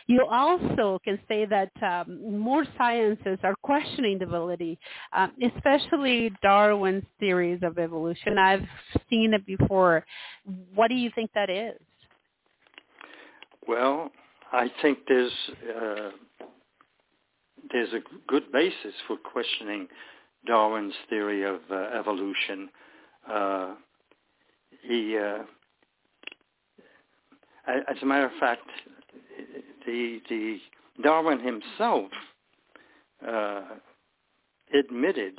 You 0.06 0.26
also 0.30 0.98
can 1.04 1.18
say 1.28 1.46
that 1.46 1.70
um, 1.82 2.38
more 2.38 2.66
sciences 2.76 3.38
are 3.42 3.54
questioning 3.62 4.18
the 4.18 4.26
validity, 4.26 4.78
um, 5.14 5.32
especially 5.54 6.32
Darwin's 6.42 7.04
theories 7.18 7.60
of 7.62 7.78
evolution. 7.78 8.38
I've 8.38 8.66
seen 9.08 9.34
it 9.34 9.46
before. 9.46 10.04
What 10.74 10.88
do 10.88 10.94
you 10.94 11.10
think 11.14 11.30
that 11.34 11.50
is? 11.50 11.78
Well, 13.68 14.10
I 14.52 14.70
think 14.80 14.98
there's 15.08 15.32
uh, 15.68 16.10
there's 17.72 17.92
a 17.92 18.00
good 18.28 18.52
basis 18.52 18.94
for 19.06 19.16
questioning 19.16 19.88
Darwin's 20.46 20.94
theory 21.10 21.42
of 21.42 21.60
uh, 21.70 21.74
evolution. 21.98 22.68
Uh, 23.28 23.74
he 24.82 25.18
uh, 25.18 25.42
as 27.66 27.96
a 28.02 28.06
matter 28.06 28.26
of 28.26 28.32
fact, 28.38 28.62
the 29.84 30.20
the 30.28 30.58
Darwin 31.02 31.40
himself 31.40 32.10
uh, 33.26 33.62
admitted, 34.78 35.34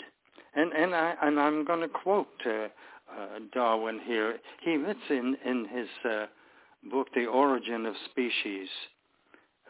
and 0.54 0.74
and 0.74 0.94
I 0.94 1.16
and 1.22 1.40
I'm 1.40 1.64
going 1.64 1.82
to 1.82 1.88
quote 1.88 2.28
uh, 2.46 2.68
Darwin 3.54 4.02
here. 4.06 4.38
He 4.64 4.74
admits 4.74 5.00
in 5.10 5.38
in 5.46 5.66
his 5.72 5.88
book, 6.90 7.08
The 7.14 7.26
Origin 7.26 7.86
of 7.86 7.96
Species, 8.10 8.70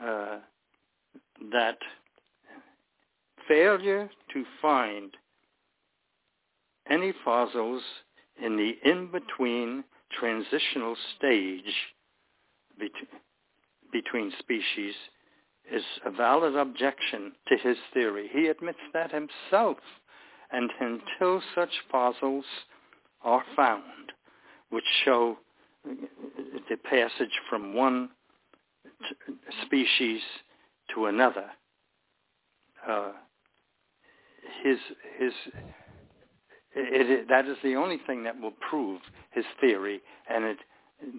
uh, 0.03 0.39
that 1.51 1.77
failure 3.47 4.09
to 4.33 4.43
find 4.62 5.15
any 6.89 7.13
fossils 7.24 7.81
in 8.41 8.58
the 8.58 8.77
in-between 8.89 9.84
transitional 10.19 10.95
stage 11.17 11.73
between 13.91 14.32
species 14.39 14.93
is 15.71 15.84
a 16.06 16.12
valid 16.12 16.56
objection 16.56 17.34
to 17.47 17.58
his 17.58 17.77
theory. 17.93 18.30
He 18.32 18.47
admits 18.47 18.80
that 18.93 19.12
himself. 19.12 19.77
And 20.51 20.71
until 20.80 21.41
such 21.56 21.71
fossils 21.91 22.45
are 23.21 23.43
found, 23.56 24.13
which 24.69 24.86
show 25.03 25.38
the 26.69 26.78
passage 26.78 27.39
from 27.50 27.73
one 27.73 28.10
species 29.65 30.21
to 30.93 31.06
another, 31.06 31.45
uh, 32.88 33.12
his 34.63 34.78
his 35.19 35.34
it, 36.76 37.10
it, 37.10 37.30
that 37.30 37.45
is 37.45 37.58
the 37.63 37.76
only 37.76 37.97
thing 38.06 38.23
that 38.23 38.39
will 38.39 38.54
prove 38.69 39.02
his 39.32 39.45
theory, 39.60 40.02
and 40.30 40.45
it 40.45 40.58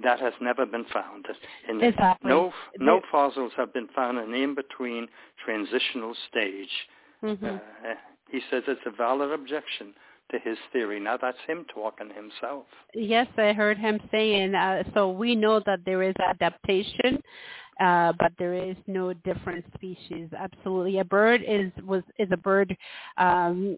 that 0.02 0.20
has 0.20 0.33
never 0.40 0.66
been 0.66 0.85
found. 0.92 1.26
In 1.68 1.83
exactly. 1.83 2.28
No, 2.28 2.52
no 2.78 3.00
fossils 3.11 3.52
have 3.57 3.72
been 3.72 3.88
found 3.94 4.18
in 4.18 4.33
the 4.33 4.42
in-between 4.42 5.07
transitional 5.44 6.14
stage. 6.28 6.70
Mm-hmm. 7.22 7.46
Uh, 7.46 7.94
he 8.31 8.40
says 8.50 8.64
it's 8.66 8.81
a 8.87 8.90
valid 8.90 9.31
objection 9.31 9.94
to 10.30 10.38
his 10.38 10.58
theory. 10.72 11.00
Now 11.00 11.16
that's 11.16 11.38
him 11.46 11.64
talking 11.72 12.08
himself. 12.08 12.66
Yes, 12.94 13.26
I 13.36 13.52
heard 13.52 13.78
him 13.78 14.00
saying. 14.10 14.54
Uh, 14.54 14.82
so 14.94 15.10
we 15.10 15.34
know 15.34 15.60
that 15.66 15.80
there 15.84 16.02
is 16.02 16.14
adaptation, 16.24 17.22
uh, 17.80 18.12
but 18.18 18.32
there 18.38 18.54
is 18.54 18.76
no 18.86 19.12
different 19.12 19.64
species. 19.74 20.28
Absolutely, 20.36 20.98
a 20.98 21.04
bird 21.04 21.42
is 21.46 21.70
was 21.84 22.02
is 22.18 22.28
a 22.32 22.36
bird. 22.36 22.76
Um, 23.16 23.76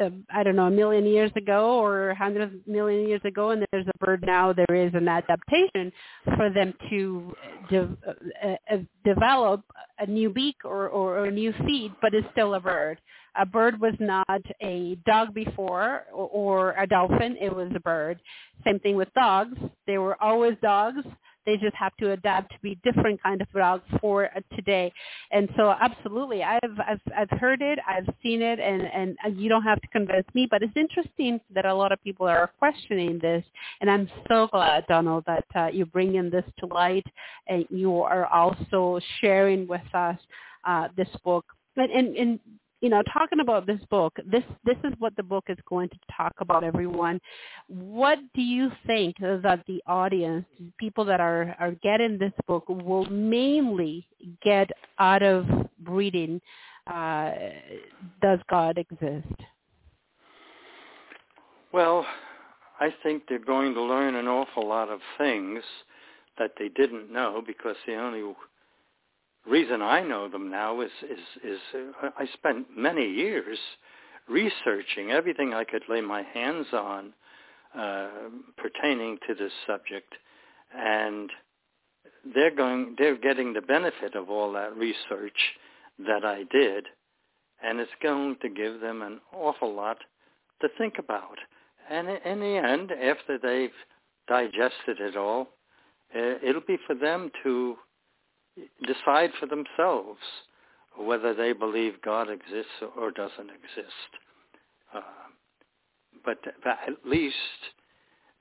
uh, 0.00 0.08
I 0.30 0.42
don't 0.42 0.56
know, 0.56 0.68
a 0.68 0.70
million 0.70 1.04
years 1.04 1.30
ago 1.36 1.78
or 1.78 2.10
a 2.10 2.14
hundred 2.14 2.66
million 2.66 3.06
years 3.06 3.20
ago, 3.24 3.50
and 3.50 3.64
there's 3.72 3.86
a 3.86 4.04
bird 4.04 4.24
now, 4.26 4.52
there 4.52 4.74
is 4.74 4.90
an 4.94 5.06
adaptation 5.06 5.92
for 6.36 6.48
them 6.48 6.72
to 6.88 7.34
de- 7.68 7.96
uh, 8.42 8.56
uh, 8.72 8.78
develop 9.04 9.62
a 9.98 10.06
new 10.06 10.30
beak 10.30 10.56
or, 10.64 10.88
or, 10.88 11.18
or 11.18 11.24
a 11.26 11.30
new 11.30 11.52
feet, 11.66 11.92
but 12.00 12.14
it's 12.14 12.26
still 12.32 12.54
a 12.54 12.60
bird. 12.60 12.98
A 13.36 13.46
bird 13.46 13.80
was 13.80 13.94
not 13.98 14.42
a 14.62 14.96
dog 15.06 15.34
before 15.34 16.04
or, 16.12 16.28
or 16.28 16.74
a 16.78 16.86
dolphin, 16.86 17.36
it 17.40 17.54
was 17.54 17.70
a 17.74 17.80
bird. 17.80 18.20
Same 18.64 18.78
thing 18.78 18.96
with 18.96 19.12
dogs. 19.14 19.56
They 19.86 19.98
were 19.98 20.22
always 20.22 20.56
dogs 20.62 21.04
they 21.44 21.56
just 21.56 21.74
have 21.74 21.96
to 21.96 22.12
adapt 22.12 22.52
to 22.52 22.58
be 22.62 22.78
different 22.84 23.22
kind 23.22 23.40
of 23.40 23.50
dogs 23.52 23.84
for 24.00 24.28
today. 24.54 24.92
And 25.30 25.48
so 25.56 25.74
absolutely, 25.80 26.42
I've, 26.42 26.60
I've, 26.86 27.00
I've 27.16 27.38
heard 27.38 27.62
it, 27.62 27.78
I've 27.86 28.08
seen 28.22 28.42
it, 28.42 28.60
and, 28.60 29.16
and 29.24 29.40
you 29.40 29.48
don't 29.48 29.62
have 29.62 29.80
to 29.80 29.88
convince 29.88 30.26
me, 30.34 30.46
but 30.50 30.62
it's 30.62 30.76
interesting 30.76 31.40
that 31.54 31.66
a 31.66 31.74
lot 31.74 31.92
of 31.92 32.02
people 32.02 32.26
are 32.26 32.50
questioning 32.58 33.18
this. 33.20 33.44
And 33.80 33.90
I'm 33.90 34.08
so 34.28 34.48
glad, 34.48 34.86
Donald, 34.86 35.24
that 35.26 35.44
uh, 35.54 35.66
you're 35.72 35.86
bringing 35.86 36.30
this 36.30 36.44
to 36.58 36.66
light 36.66 37.06
and 37.48 37.66
you 37.70 38.00
are 38.02 38.26
also 38.26 39.00
sharing 39.20 39.66
with 39.66 39.82
us 39.94 40.18
uh, 40.64 40.88
this 40.96 41.08
book. 41.24 41.44
And, 41.76 41.90
and, 41.90 42.16
and 42.16 42.40
you 42.82 42.88
know, 42.88 43.00
talking 43.12 43.38
about 43.40 43.64
this 43.64 43.80
book, 43.90 44.12
this 44.26 44.42
this 44.64 44.76
is 44.82 44.92
what 44.98 45.14
the 45.16 45.22
book 45.22 45.44
is 45.48 45.56
going 45.68 45.88
to 45.88 45.96
talk 46.14 46.34
about, 46.40 46.64
everyone. 46.64 47.20
What 47.68 48.18
do 48.34 48.42
you 48.42 48.72
think 48.86 49.16
that 49.20 49.60
the 49.68 49.80
audience, 49.86 50.44
people 50.78 51.04
that 51.04 51.20
are 51.20 51.56
are 51.60 51.70
getting 51.82 52.18
this 52.18 52.32
book, 52.48 52.68
will 52.68 53.06
mainly 53.06 54.06
get 54.42 54.68
out 54.98 55.22
of 55.22 55.46
reading? 55.84 56.40
Uh, 56.88 57.30
Does 58.20 58.40
God 58.50 58.76
exist? 58.76 59.32
Well, 61.72 62.04
I 62.80 62.92
think 63.04 63.22
they're 63.28 63.38
going 63.38 63.74
to 63.74 63.80
learn 63.80 64.16
an 64.16 64.26
awful 64.26 64.68
lot 64.68 64.88
of 64.88 64.98
things 65.16 65.62
that 66.36 66.50
they 66.58 66.68
didn't 66.68 67.12
know 67.12 67.42
because 67.46 67.76
the 67.86 67.94
only 67.94 68.34
reason 69.46 69.82
I 69.82 70.02
know 70.02 70.28
them 70.28 70.50
now 70.50 70.80
is 70.80 70.90
is 71.02 71.18
is 71.44 71.58
uh, 72.02 72.10
I 72.18 72.26
spent 72.34 72.66
many 72.76 73.06
years 73.06 73.58
researching 74.28 75.10
everything 75.10 75.52
I 75.52 75.64
could 75.64 75.82
lay 75.88 76.00
my 76.00 76.22
hands 76.22 76.66
on 76.72 77.12
uh, 77.78 78.08
pertaining 78.56 79.18
to 79.26 79.34
this 79.34 79.52
subject, 79.66 80.14
and 80.76 81.30
they're 82.34 82.54
going 82.54 82.94
they're 82.98 83.16
getting 83.16 83.52
the 83.52 83.60
benefit 83.60 84.14
of 84.14 84.30
all 84.30 84.52
that 84.52 84.76
research 84.76 85.56
that 85.98 86.24
I 86.24 86.44
did, 86.50 86.86
and 87.62 87.80
it's 87.80 87.90
going 88.02 88.36
to 88.42 88.48
give 88.48 88.80
them 88.80 89.02
an 89.02 89.20
awful 89.34 89.74
lot 89.74 89.98
to 90.60 90.68
think 90.78 90.94
about. 90.98 91.38
And 91.90 92.08
in 92.08 92.40
the 92.40 92.56
end, 92.56 92.92
after 92.92 93.38
they've 93.38 93.70
digested 94.28 95.00
it 95.00 95.16
all, 95.16 95.48
uh, 96.14 96.34
it'll 96.42 96.62
be 96.66 96.78
for 96.86 96.94
them 96.94 97.30
to 97.42 97.76
decide 98.86 99.30
for 99.38 99.46
themselves 99.46 100.20
whether 100.96 101.34
they 101.34 101.52
believe 101.52 102.02
God 102.02 102.28
exists 102.28 102.72
or 102.96 103.10
doesn't 103.10 103.50
exist. 103.50 104.10
Uh, 104.94 105.00
but 106.24 106.38
at 106.64 107.06
least 107.06 107.36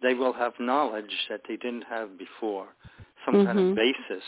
they 0.02 0.13
will 0.13 0.34
have 0.34 0.54
knowledge 0.60 1.28
that 1.30 1.41
they 1.47 1.56
didn't 1.56 1.86
have 1.89 2.17
before, 2.17 2.67
some 3.26 3.36
mm-hmm. 3.36 3.45
kind 3.45 3.60
of 3.60 3.65
mm-hmm. 3.65 3.76
basis, 3.76 4.24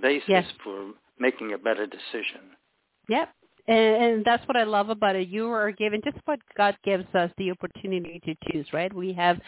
basis 0.00 0.28
yes. 0.28 0.44
for 0.62 0.92
making 1.18 1.52
a 1.52 1.58
better 1.58 1.86
decision. 1.86 2.52
Yep. 3.08 3.28
And, 3.66 4.02
and 4.02 4.24
that's 4.24 4.46
what 4.46 4.56
I 4.56 4.64
love 4.64 4.90
about 4.90 5.16
it. 5.16 5.28
You 5.28 5.48
are 5.50 5.70
given 5.70 6.00
just 6.04 6.18
what 6.26 6.38
God 6.56 6.76
gives 6.84 7.06
us 7.14 7.30
the 7.38 7.50
opportunity 7.50 8.20
to 8.24 8.34
choose, 8.52 8.66
right? 8.72 8.92
We 8.94 9.12
have 9.14 9.40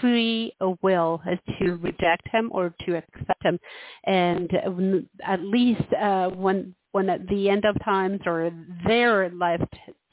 free 0.00 0.52
will 0.82 1.20
as 1.30 1.38
to 1.58 1.76
reject 1.76 2.28
Him 2.28 2.50
or 2.52 2.74
to 2.86 2.96
accept 2.96 3.44
Him, 3.44 3.58
and 4.04 4.50
at 5.26 5.42
least 5.42 5.92
uh, 6.00 6.30
when 6.30 6.74
when 6.92 7.08
at 7.08 7.26
the 7.28 7.48
end 7.48 7.64
of 7.64 7.76
times 7.84 8.20
or 8.26 8.50
their 8.86 9.30
life 9.30 9.62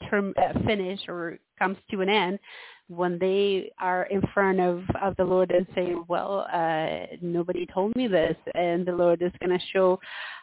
term 0.08 0.32
uh, 0.36 0.58
finish 0.66 1.00
or 1.08 1.38
comes 1.58 1.76
to 1.90 2.00
an 2.00 2.08
end, 2.08 2.38
when 2.88 3.18
they 3.18 3.70
are 3.78 4.04
in 4.04 4.22
front 4.32 4.60
of, 4.60 4.82
of 5.00 5.14
the 5.16 5.24
Lord 5.24 5.50
and 5.50 5.66
say, 5.74 5.94
well, 6.08 6.46
uh, 6.52 7.16
nobody 7.20 7.66
told 7.66 7.94
me 7.96 8.08
this, 8.08 8.36
and 8.54 8.86
the 8.86 8.92
Lord 8.92 9.22
is 9.22 9.32
going 9.40 9.58
to 9.58 9.64
show 9.72 10.00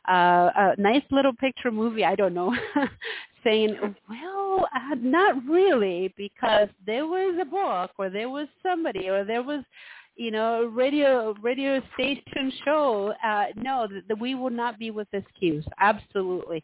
uh, 0.08 0.50
a 0.56 0.76
nice 0.78 1.04
little 1.12 1.34
picture 1.34 1.72
movie, 1.72 2.06
I 2.06 2.16
don't 2.16 2.34
know, 2.34 2.56
saying, 3.44 3.76
well, 4.10 4.68
uh, 4.76 4.96
not 5.00 5.44
really, 5.48 6.14
because 6.18 6.70
there 6.86 7.08
was 7.08 7.38
a 7.42 7.46
book 7.46 7.92
or 7.98 8.10
there 8.10 8.30
was 8.30 8.48
somebody 8.64 9.10
or 9.10 9.24
there 9.24 9.44
was 9.44 9.64
you 10.18 10.32
know, 10.32 10.72
radio 10.74 11.36
radio 11.42 11.82
station 11.94 12.52
show. 12.64 13.14
Uh, 13.24 13.48
no, 13.58 13.86
that 14.08 14.18
we 14.18 14.34
will 14.34 14.50
not 14.50 14.80
be 14.80 14.90
with 14.90 15.08
excuse. 15.12 15.66
Absolutely. 15.80 16.64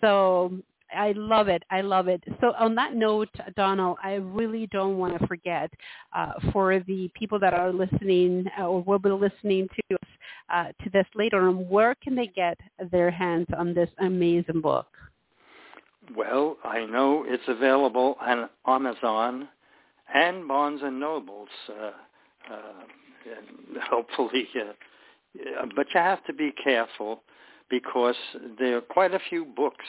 So 0.00 0.52
I 0.96 1.12
love 1.12 1.48
it. 1.48 1.62
I 1.70 1.80
love 1.80 2.08
it. 2.08 2.22
So 2.40 2.52
on 2.58 2.74
that 2.76 2.94
note, 2.94 3.28
Donald, 3.56 3.98
I 4.02 4.14
really 4.14 4.66
don't 4.68 4.98
want 4.98 5.18
to 5.18 5.26
forget 5.26 5.70
uh, 6.14 6.32
for 6.52 6.78
the 6.80 7.10
people 7.14 7.38
that 7.40 7.54
are 7.54 7.72
listening 7.72 8.46
uh, 8.58 8.66
or 8.66 8.82
will 8.82 8.98
be 8.98 9.10
listening 9.10 9.68
to 9.68 9.94
us 9.96 10.08
uh, 10.52 10.64
to 10.82 10.90
this 10.90 11.06
later 11.14 11.48
on, 11.48 11.68
where 11.68 11.94
can 11.96 12.14
they 12.14 12.26
get 12.26 12.58
their 12.90 13.10
hands 13.10 13.46
on 13.56 13.72
this 13.74 13.88
amazing 13.98 14.60
book? 14.60 14.86
Well, 16.16 16.56
I 16.64 16.84
know 16.86 17.24
it's 17.26 17.42
available 17.46 18.16
on 18.20 18.48
Amazon 18.66 19.48
and 20.12 20.46
Barnes 20.48 20.80
and 20.82 20.98
Nobles. 20.98 21.48
Uh, 21.68 21.90
uh, 22.52 23.80
hopefully, 23.90 24.48
uh, 24.56 25.66
but 25.76 25.86
you 25.94 26.00
have 26.00 26.24
to 26.24 26.32
be 26.32 26.52
careful 26.64 27.22
because 27.68 28.16
there 28.58 28.78
are 28.78 28.80
quite 28.80 29.14
a 29.14 29.20
few 29.28 29.44
books 29.44 29.84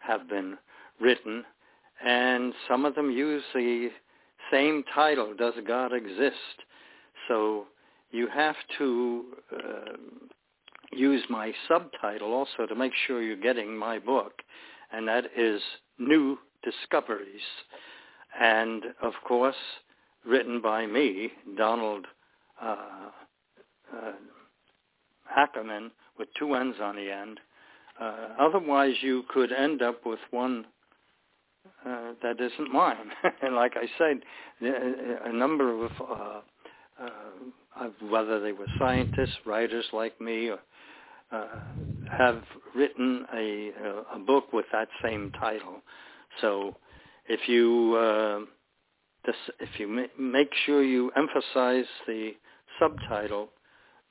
have 0.00 0.28
been 0.28 0.58
written, 1.00 1.44
and 2.04 2.52
some 2.68 2.84
of 2.84 2.94
them 2.94 3.10
use 3.10 3.42
the 3.54 3.90
same 4.50 4.84
title, 4.94 5.34
Does 5.36 5.54
God 5.66 5.92
Exist? 5.92 6.64
So 7.28 7.66
you 8.10 8.26
have 8.28 8.56
to 8.78 9.24
uh, 9.54 9.96
use 10.92 11.22
my 11.30 11.52
subtitle 11.68 12.32
also 12.32 12.66
to 12.66 12.74
make 12.74 12.92
sure 13.06 13.22
you're 13.22 13.36
getting 13.36 13.76
my 13.76 13.98
book, 13.98 14.32
and 14.92 15.06
that 15.06 15.24
is 15.36 15.60
New 15.98 16.38
Discoveries. 16.64 17.40
And 18.40 18.84
of 19.02 19.12
course, 19.26 19.56
written 20.26 20.60
by 20.60 20.86
me, 20.86 21.30
Donald 21.56 22.06
uh, 22.60 23.10
uh, 23.94 24.12
Ackerman, 25.36 25.90
with 26.18 26.28
two 26.38 26.54
N's 26.54 26.76
on 26.82 26.96
the 26.96 27.10
end, 27.10 27.40
uh, 28.00 28.28
otherwise, 28.38 28.94
you 29.02 29.24
could 29.28 29.52
end 29.52 29.82
up 29.82 30.06
with 30.06 30.20
one 30.30 30.66
uh, 31.86 32.12
that 32.22 32.40
isn't 32.40 32.72
mine. 32.72 33.10
and 33.42 33.54
like 33.54 33.74
I 33.76 33.86
said, 33.98 34.20
a 34.62 35.32
number 35.32 35.84
of, 35.84 35.90
uh, 36.00 36.40
uh, 37.00 37.88
whether 38.08 38.40
they 38.40 38.52
were 38.52 38.68
scientists, 38.78 39.30
writers 39.46 39.84
like 39.92 40.20
me, 40.20 40.50
uh, 40.50 41.46
have 42.10 42.42
written 42.74 43.26
a, 43.34 43.70
a 44.14 44.18
book 44.18 44.52
with 44.52 44.66
that 44.72 44.88
same 45.02 45.30
title. 45.38 45.80
So 46.40 46.76
if 47.28 47.48
you 47.48 47.96
uh, 47.96 48.40
if 49.60 49.68
you 49.78 50.08
make 50.18 50.50
sure 50.66 50.82
you 50.82 51.10
emphasize 51.16 51.84
the 52.06 52.32
subtitle, 52.78 53.50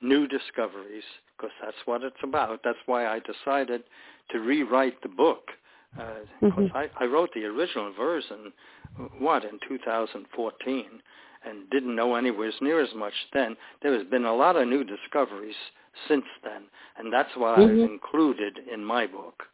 New 0.00 0.26
Discoveries, 0.26 1.04
because 1.36 1.52
that's 1.62 1.76
what 1.84 2.02
it's 2.02 2.16
about. 2.22 2.60
That's 2.64 2.78
why 2.86 3.06
I 3.06 3.20
decided 3.20 3.82
to 4.30 4.40
rewrite 4.40 5.02
the 5.02 5.08
book. 5.08 5.50
Uh, 5.98 6.14
mm-hmm. 6.42 6.66
I, 6.74 6.88
I 6.98 7.04
wrote 7.04 7.30
the 7.34 7.44
original 7.44 7.92
version, 7.92 8.52
what, 9.18 9.44
in 9.44 9.58
2014, 9.68 10.84
and 11.44 11.70
didn't 11.70 11.96
know 11.96 12.14
anywhere 12.14 12.52
near 12.60 12.80
as 12.80 12.94
much 12.94 13.14
then. 13.32 13.56
There 13.82 13.96
has 13.96 14.06
been 14.06 14.24
a 14.24 14.34
lot 14.34 14.56
of 14.56 14.68
new 14.68 14.84
discoveries 14.84 15.56
since 16.06 16.26
then, 16.44 16.62
and 16.98 17.12
that's 17.12 17.30
why 17.36 17.56
mm-hmm. 17.58 17.82
I've 17.82 17.90
included 17.90 18.58
in 18.72 18.84
my 18.84 19.06
book. 19.06 19.44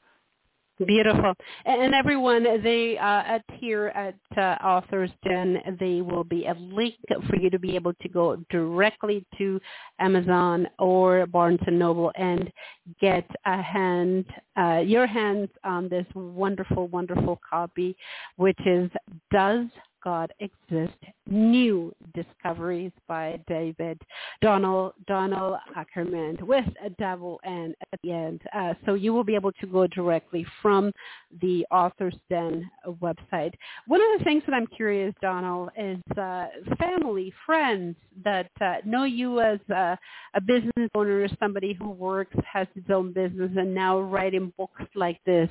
Beautiful. 0.85 1.33
And 1.65 1.95
everyone, 1.95 2.63
they 2.63 2.99
uh, 2.99 3.23
at 3.27 3.43
here 3.55 3.87
at 3.95 4.15
uh, 4.37 4.63
Authors 4.63 5.11
Den, 5.25 5.59
they 5.81 6.03
will 6.03 6.25
be 6.25 6.45
a 6.45 6.55
link 6.55 6.97
for 7.31 7.37
you 7.37 7.49
to 7.49 7.59
be 7.59 7.75
able 7.75 7.95
to 7.95 8.09
go 8.11 8.37
directly 8.51 9.25
to 9.39 9.59
Amazon 10.01 10.69
or 10.79 11.27
Barnes 11.27 11.61
and 11.67 11.79
Noble 11.79 12.13
and 12.17 12.53
get 13.01 13.27
a 13.47 13.63
hand, 13.63 14.27
uh, 14.59 14.83
your 14.85 15.07
hands 15.07 15.49
on 15.65 15.89
this 15.89 16.07
wonderful, 16.15 16.89
wonderful 16.89 17.41
copy, 17.49 17.97
which 18.37 18.59
is 18.67 18.91
Does 19.31 19.65
God 20.07 20.33
Exist, 20.39 20.95
New 21.27 21.93
Discoveries 22.15 22.93
by 23.09 23.41
David 23.49 24.01
Donald 24.41 24.93
Donald 25.09 25.57
Ackerman 25.75 26.39
with 26.43 26.65
a 26.85 26.91
double 26.91 27.41
N 27.45 27.75
at 27.93 28.01
the 28.05 28.13
end. 28.13 28.41
Uh, 28.55 28.75
so 28.85 28.95
you 28.95 29.13
will 29.13 29.25
be 29.25 29.35
able 29.35 29.51
to 29.51 29.67
go 29.67 29.89
directly 29.89 30.47
from 30.63 30.93
the 31.41 31.67
Author's 31.71 32.17
Den 32.31 32.69
website. 33.03 33.53
One 33.87 34.01
of 34.01 34.19
the 34.19 34.25
things 34.25 34.43
that 34.47 34.55
I'm 34.55 34.67
curious, 34.67 35.15
Donald, 35.21 35.71
is 35.77 35.99
uh, 36.17 36.47
family, 36.79 37.33
friends 37.45 37.97
that 38.25 38.51
uh, 38.61 38.77
know 38.85 39.05
you 39.05 39.41
as 39.41 39.59
a, 39.71 39.99
a 40.35 40.41
business 40.41 40.91
owner, 40.95 41.29
somebody 41.39 41.75
who 41.75 41.91
works, 41.91 42.37
has 42.51 42.67
his 42.75 42.85
own 42.91 43.13
business, 43.13 43.51
and 43.57 43.75
now 43.75 43.99
writing 44.01 44.53
books 44.57 44.83
like 44.95 45.21
this. 45.25 45.49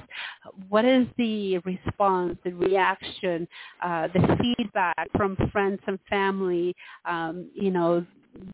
What 0.70 0.86
is 0.86 1.08
the 1.18 1.60
response, 1.60 2.38
the 2.44 2.54
reaction, 2.54 3.48
uh, 3.84 4.08
the 4.14 4.38
feedback 4.42 5.08
from 5.16 5.38
friends 5.52 5.80
and 5.88 6.00
family, 6.10 6.76
um, 7.06 7.50
you 7.54 7.72
know, 7.72 8.06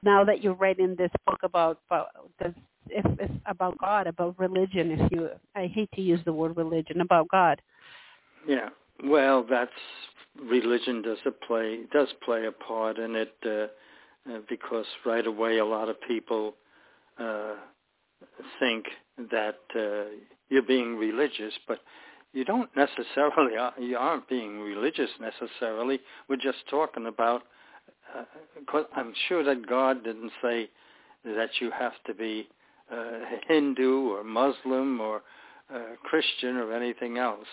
now 0.04 0.24
that 0.24 0.44
you're 0.44 0.54
writing 0.54 0.96
this 0.98 1.12
book 1.26 1.40
about, 1.44 1.80
about 1.88 2.08
the, 2.40 2.54
if 2.92 3.06
it's 3.20 3.34
about 3.46 3.78
God, 3.78 4.08
about 4.08 4.38
religion, 4.38 4.92
if 4.92 5.12
you, 5.12 5.30
I 5.56 5.68
hate 5.68 5.90
to 5.96 6.02
use 6.02 6.20
the 6.26 6.34
word 6.34 6.58
religion, 6.58 7.02
about 7.02 7.28
God. 7.30 7.62
Yeah, 8.48 8.70
well, 9.04 9.46
that's 9.50 9.72
religion 10.42 11.02
does 11.02 11.18
a 11.26 11.32
play 11.32 11.82
does 11.92 12.08
play 12.24 12.46
a 12.46 12.52
part 12.52 12.98
in 12.98 13.16
it 13.16 13.34
uh, 13.46 14.32
uh, 14.32 14.40
because 14.48 14.86
right 15.06 15.28
away 15.28 15.58
a 15.58 15.66
lot 15.66 15.90
of 15.90 15.96
people 16.08 16.56
uh, 17.20 17.56
think 18.60 18.86
that 19.32 19.60
uh, 19.76 20.10
you're 20.50 20.62
being 20.62 20.96
religious, 20.96 21.54
but 21.68 21.80
you 22.34 22.46
don't 22.46 22.70
necessarily 22.76 23.58
uh, 23.58 23.72
you 23.80 23.98
aren't 23.98 24.28
being 24.30 24.60
religious 24.60 25.10
necessarily. 25.20 26.00
We're 26.30 26.38
just 26.38 26.60
talking 26.70 27.08
about. 27.08 27.44
Uh, 28.16 28.84
I'm 28.96 29.14
sure 29.28 29.44
that 29.44 29.68
God 29.68 30.04
didn't 30.04 30.32
say 30.42 30.70
that 31.24 31.50
you 31.60 31.72
have 31.72 31.94
to 32.08 32.14
be 32.14 32.48
uh, 32.92 33.20
Hindu 33.48 34.10
or 34.10 34.24
Muslim 34.24 35.00
or 35.00 35.22
uh, 35.74 35.96
Christian 36.04 36.58
or 36.58 36.74
anything 36.74 37.18
else. 37.18 37.48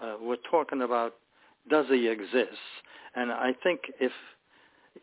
Uh, 0.00 0.16
we're 0.20 0.36
talking 0.50 0.82
about 0.82 1.14
does 1.68 1.86
he 1.88 2.08
exist? 2.08 2.58
And 3.14 3.30
I 3.30 3.54
think 3.62 3.80
if 4.00 4.12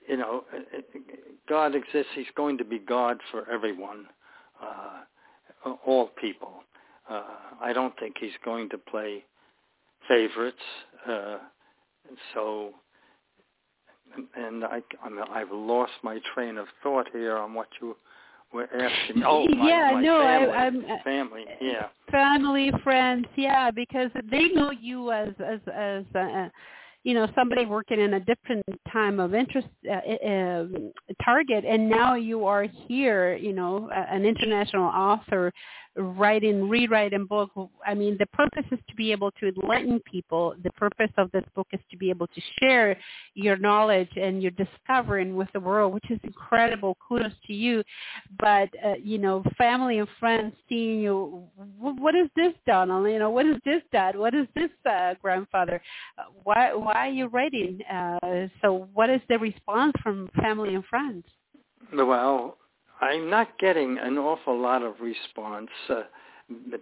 you 0.08 0.18
know 0.18 0.44
God 1.48 1.76
exists, 1.76 2.12
he's 2.16 2.26
going 2.36 2.58
to 2.58 2.66
be 2.66 2.80
God 2.80 3.18
for 3.32 3.50
everyone, 3.50 4.06
uh, 4.62 5.74
all 5.86 6.10
people. 6.20 6.64
Uh, 7.10 7.24
I 7.62 7.74
don't 7.74 7.98
think 8.00 8.16
he's 8.20 8.32
going 8.46 8.70
to 8.70 8.78
play 8.78 9.24
favorites. 10.08 10.58
Uh, 11.08 11.38
so, 12.34 12.72
and 14.36 14.64
I, 14.64 14.82
I'm, 15.04 15.20
I've 15.32 15.52
lost 15.52 15.94
my 16.04 16.20
train 16.34 16.58
of 16.58 16.68
thought 16.84 17.08
here 17.12 17.38
on 17.38 17.54
what 17.54 17.68
you 17.82 17.96
were 18.54 18.68
asking. 18.74 19.24
Oh, 19.26 19.48
my, 19.48 19.68
yeah, 19.68 19.92
my 19.94 20.02
no, 20.02 20.20
family, 20.20 20.56
I, 20.56 20.66
I'm 20.66 21.04
family, 21.04 21.46
yeah, 21.62 21.88
family, 22.12 22.72
friends, 22.84 23.26
yeah, 23.36 23.72
because 23.72 24.10
they 24.30 24.48
know 24.50 24.72
you 24.72 25.12
as 25.12 25.30
as 25.40 25.60
as. 25.74 26.04
Uh, 26.16 26.50
you 27.04 27.14
know 27.14 27.28
somebody 27.34 27.66
working 27.66 28.00
in 28.00 28.16
a 28.16 28.20
different 28.20 28.62
time 28.92 29.22
of 29.22 29.34
interest 29.34 29.70
uh, 29.90 29.94
uh, 29.94 30.66
target 31.24 31.64
and 31.64 31.90
now 31.90 32.16
you 32.16 32.46
are 32.46 32.64
here 32.88 33.38
you 33.38 33.54
know 33.54 33.90
an 33.94 34.26
international 34.26 34.84
author 34.84 35.52
writing, 36.00 36.70
rewriting 36.70 37.26
book. 37.26 37.52
I 37.86 37.94
mean, 37.94 38.16
the 38.18 38.26
purpose 38.28 38.66
is 38.72 38.80
to 38.88 38.96
be 38.96 39.12
able 39.12 39.32
to 39.32 39.50
enlighten 39.50 40.00
people. 40.02 40.56
The 40.64 40.72
purpose 40.72 41.12
of 41.18 41.32
this 41.32 41.44
book 41.56 41.68
is 41.74 41.80
to 41.92 41.98
be 41.98 42.10
able 42.10 42.28
to 42.28 42.42
share 42.60 42.98
your 43.34 43.58
knowledge 43.58 44.10
and 44.16 44.42
your 44.42 44.52
discovering 44.52 45.36
with 45.36 45.50
the 45.54 45.60
world, 45.60 45.94
which 45.94 46.10
is 46.10 46.20
incredible. 46.24 46.98
Kudos 47.06 47.34
to 47.48 47.54
you. 47.54 47.84
But 48.40 48.70
uh, 48.86 48.96
you 49.02 49.18
know, 49.18 49.44
family 49.58 50.00
and 50.00 50.08
friends 50.20 50.54
seeing 50.68 51.00
you, 51.02 51.44
what 51.78 52.16
is 52.16 52.30
this, 52.36 52.54
Donald? 52.66 53.08
You 53.10 53.20
know, 53.20 53.30
what 53.30 53.46
is 53.46 53.58
this, 53.66 53.82
Dad? 53.92 54.18
What 54.18 54.34
is 54.34 54.48
this, 54.56 54.70
uh, 54.90 55.16
grandfather? 55.22 55.82
Uh, 56.18 56.24
why 56.44 56.74
why 56.74 56.94
are 56.94 57.10
you 57.10 57.28
writing? 57.28 57.80
Uh, 57.92 58.48
so, 58.62 58.88
what 58.94 59.10
is 59.10 59.22
the 59.30 59.38
response 59.38 59.94
from 60.02 60.30
family 60.42 60.76
and 60.76 60.86
friends? 60.86 61.26
Well, 61.94 62.59
I'm 63.02 63.30
not 63.30 63.58
getting 63.60 63.98
an 63.98 64.18
awful 64.18 64.60
lot 64.60 64.84
of 64.84 64.96
response 65.00 65.70
uh, 65.90 66.04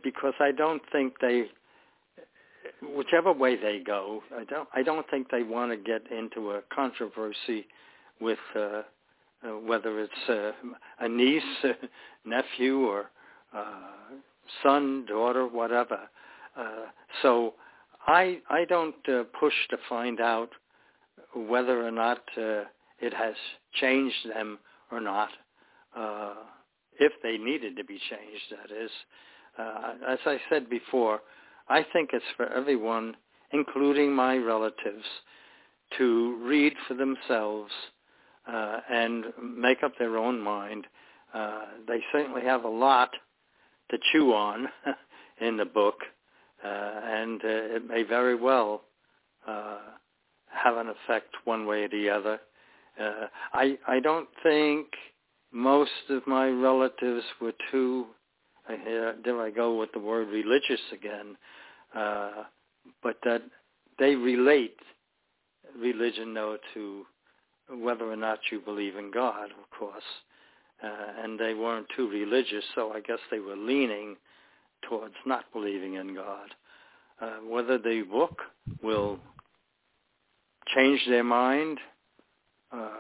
because 0.04 0.34
I 0.40 0.52
don't 0.52 0.82
think 0.92 1.14
they, 1.22 1.46
whichever 2.96 3.32
way 3.32 3.56
they 3.56 3.80
go, 3.86 4.24
I 4.36 4.44
don't. 4.46 4.68
I 4.74 4.82
don't 4.82 5.08
think 5.10 5.30
they 5.30 5.44
want 5.44 5.72
to 5.72 5.78
get 5.78 6.12
into 6.12 6.52
a 6.52 6.62
controversy 6.74 7.68
with 8.20 8.40
uh, 8.56 8.60
uh, 8.60 9.50
whether 9.66 10.00
it's 10.00 10.30
uh, 10.30 10.52
a 11.00 11.08
niece, 11.08 11.44
nephew, 12.26 12.80
or 12.80 13.12
uh, 13.56 13.92
son, 14.64 15.06
daughter, 15.08 15.46
whatever. 15.46 16.00
Uh, 16.58 16.88
so 17.22 17.54
I 18.08 18.40
I 18.50 18.66
don't 18.66 19.08
uh, 19.08 19.24
push 19.40 19.54
to 19.70 19.78
find 19.88 20.20
out 20.20 20.50
whether 21.36 21.86
or 21.86 21.92
not 21.92 22.24
uh, 22.38 22.64
it 23.00 23.14
has 23.14 23.36
changed 23.80 24.30
them 24.34 24.58
or 24.92 25.00
not 25.00 25.30
uh, 25.98 26.34
if 27.00 27.14
they 27.24 27.38
needed 27.38 27.76
to 27.78 27.84
be 27.84 28.00
changed, 28.10 28.44
that 28.52 28.76
is. 28.76 28.92
Uh, 29.58 29.94
as 30.14 30.20
I 30.26 30.38
said 30.50 30.70
before, 30.70 31.22
I 31.68 31.86
think 31.94 32.12
it's 32.14 32.26
for 32.36 32.48
everyone, 32.48 33.16
including 33.52 34.14
my 34.14 34.38
relatives, 34.38 35.06
to 35.98 36.38
read 36.44 36.74
for 36.88 36.94
themselves 36.94 37.72
uh, 38.48 38.80
and 38.90 39.26
make 39.42 39.84
up 39.84 39.94
their 39.98 40.18
own 40.18 40.40
mind. 40.40 40.86
Uh, 41.34 41.62
they 41.88 42.00
certainly 42.12 42.42
have 42.44 42.64
a 42.64 42.70
lot 42.70 43.10
to 43.92 43.98
chew 44.12 44.34
on 44.34 44.68
in 45.42 45.58
the 45.58 45.66
book, 45.66 45.96
uh, 46.64 46.68
and 46.68 47.42
uh, 47.44 47.76
it 47.76 47.88
may 47.88 48.04
very 48.04 48.36
well 48.36 48.84
uh, 49.48 49.80
have 50.50 50.78
an 50.78 50.88
effect 50.88 51.34
one 51.46 51.66
way 51.66 51.84
or 51.84 51.90
the 51.90 52.10
other. 52.10 52.40
Uh, 53.00 53.28
I 53.54 53.78
I 53.88 54.00
don't 54.00 54.28
think 54.44 54.88
most 55.58 55.90
of 56.10 56.28
my 56.28 56.48
relatives 56.48 57.24
were 57.42 57.54
too, 57.72 58.06
here, 58.84 59.16
there 59.26 59.42
I 59.42 59.50
go 59.50 59.76
with 59.80 59.92
the 59.92 60.00
word 60.00 60.28
religious 60.28 60.80
again, 60.94 61.36
uh, 61.96 62.44
but 63.02 63.18
that 63.24 63.42
they 63.98 64.14
relate 64.14 64.78
religion, 65.76 66.36
though, 66.36 66.58
to 66.76 67.06
whether 67.76 68.06
or 68.06 68.16
not 68.16 68.38
you 68.52 68.60
believe 68.60 68.98
in 68.98 69.10
God, 69.12 69.46
of 69.46 69.78
course. 69.78 70.04
Uh, 70.84 71.24
and 71.24 71.40
they 71.40 71.56
weren't 71.56 71.88
too 71.96 72.08
religious, 72.08 72.64
so 72.76 72.94
I 72.94 73.00
guess 73.00 73.18
they 73.32 73.40
were 73.40 73.56
leaning 73.58 74.16
towards 74.88 75.16
not 75.26 75.46
believing 75.54 75.96
in 75.96 76.14
God. 76.14 76.50
Uh, 77.20 77.38
whether 77.50 77.80
the 77.80 78.04
book 78.12 78.38
will 78.84 79.18
change 80.76 81.02
their 81.10 81.24
mind, 81.24 81.80
uh, 82.72 82.92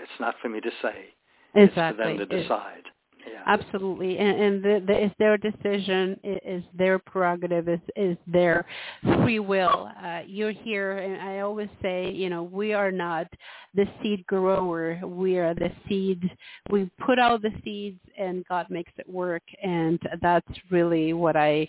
it's 0.00 0.20
not 0.20 0.34
for 0.40 0.48
me 0.48 0.60
to 0.60 0.70
say. 0.82 1.14
Exactly. 1.54 1.62
It's 1.62 1.76
for 1.76 2.04
them 2.04 2.28
to 2.28 2.42
decide. 2.42 2.82
Yeah. 3.30 3.42
Absolutely, 3.46 4.16
and, 4.16 4.40
and 4.40 4.62
the, 4.62 4.82
the, 4.86 5.04
it's 5.04 5.14
their 5.18 5.36
decision, 5.36 6.18
is 6.24 6.64
their 6.76 6.98
prerogative, 6.98 7.68
is 7.68 7.80
is 7.94 8.16
their 8.26 8.64
free 9.02 9.38
will. 9.38 9.90
Uh, 10.02 10.20
you're 10.26 10.52
here, 10.52 10.96
and 10.96 11.20
I 11.20 11.40
always 11.40 11.68
say, 11.82 12.10
you 12.10 12.30
know, 12.30 12.42
we 12.42 12.72
are 12.72 12.90
not 12.90 13.26
the 13.74 13.84
seed 14.02 14.26
grower. 14.26 14.98
We 15.04 15.36
are 15.38 15.54
the 15.54 15.70
seed. 15.86 16.30
We 16.70 16.90
put 17.04 17.18
out 17.18 17.42
the 17.42 17.52
seeds, 17.62 18.00
and 18.18 18.42
God 18.48 18.66
makes 18.70 18.92
it 18.96 19.08
work, 19.08 19.42
and 19.62 20.00
that's 20.22 20.48
really 20.70 21.12
what 21.12 21.36
I. 21.36 21.68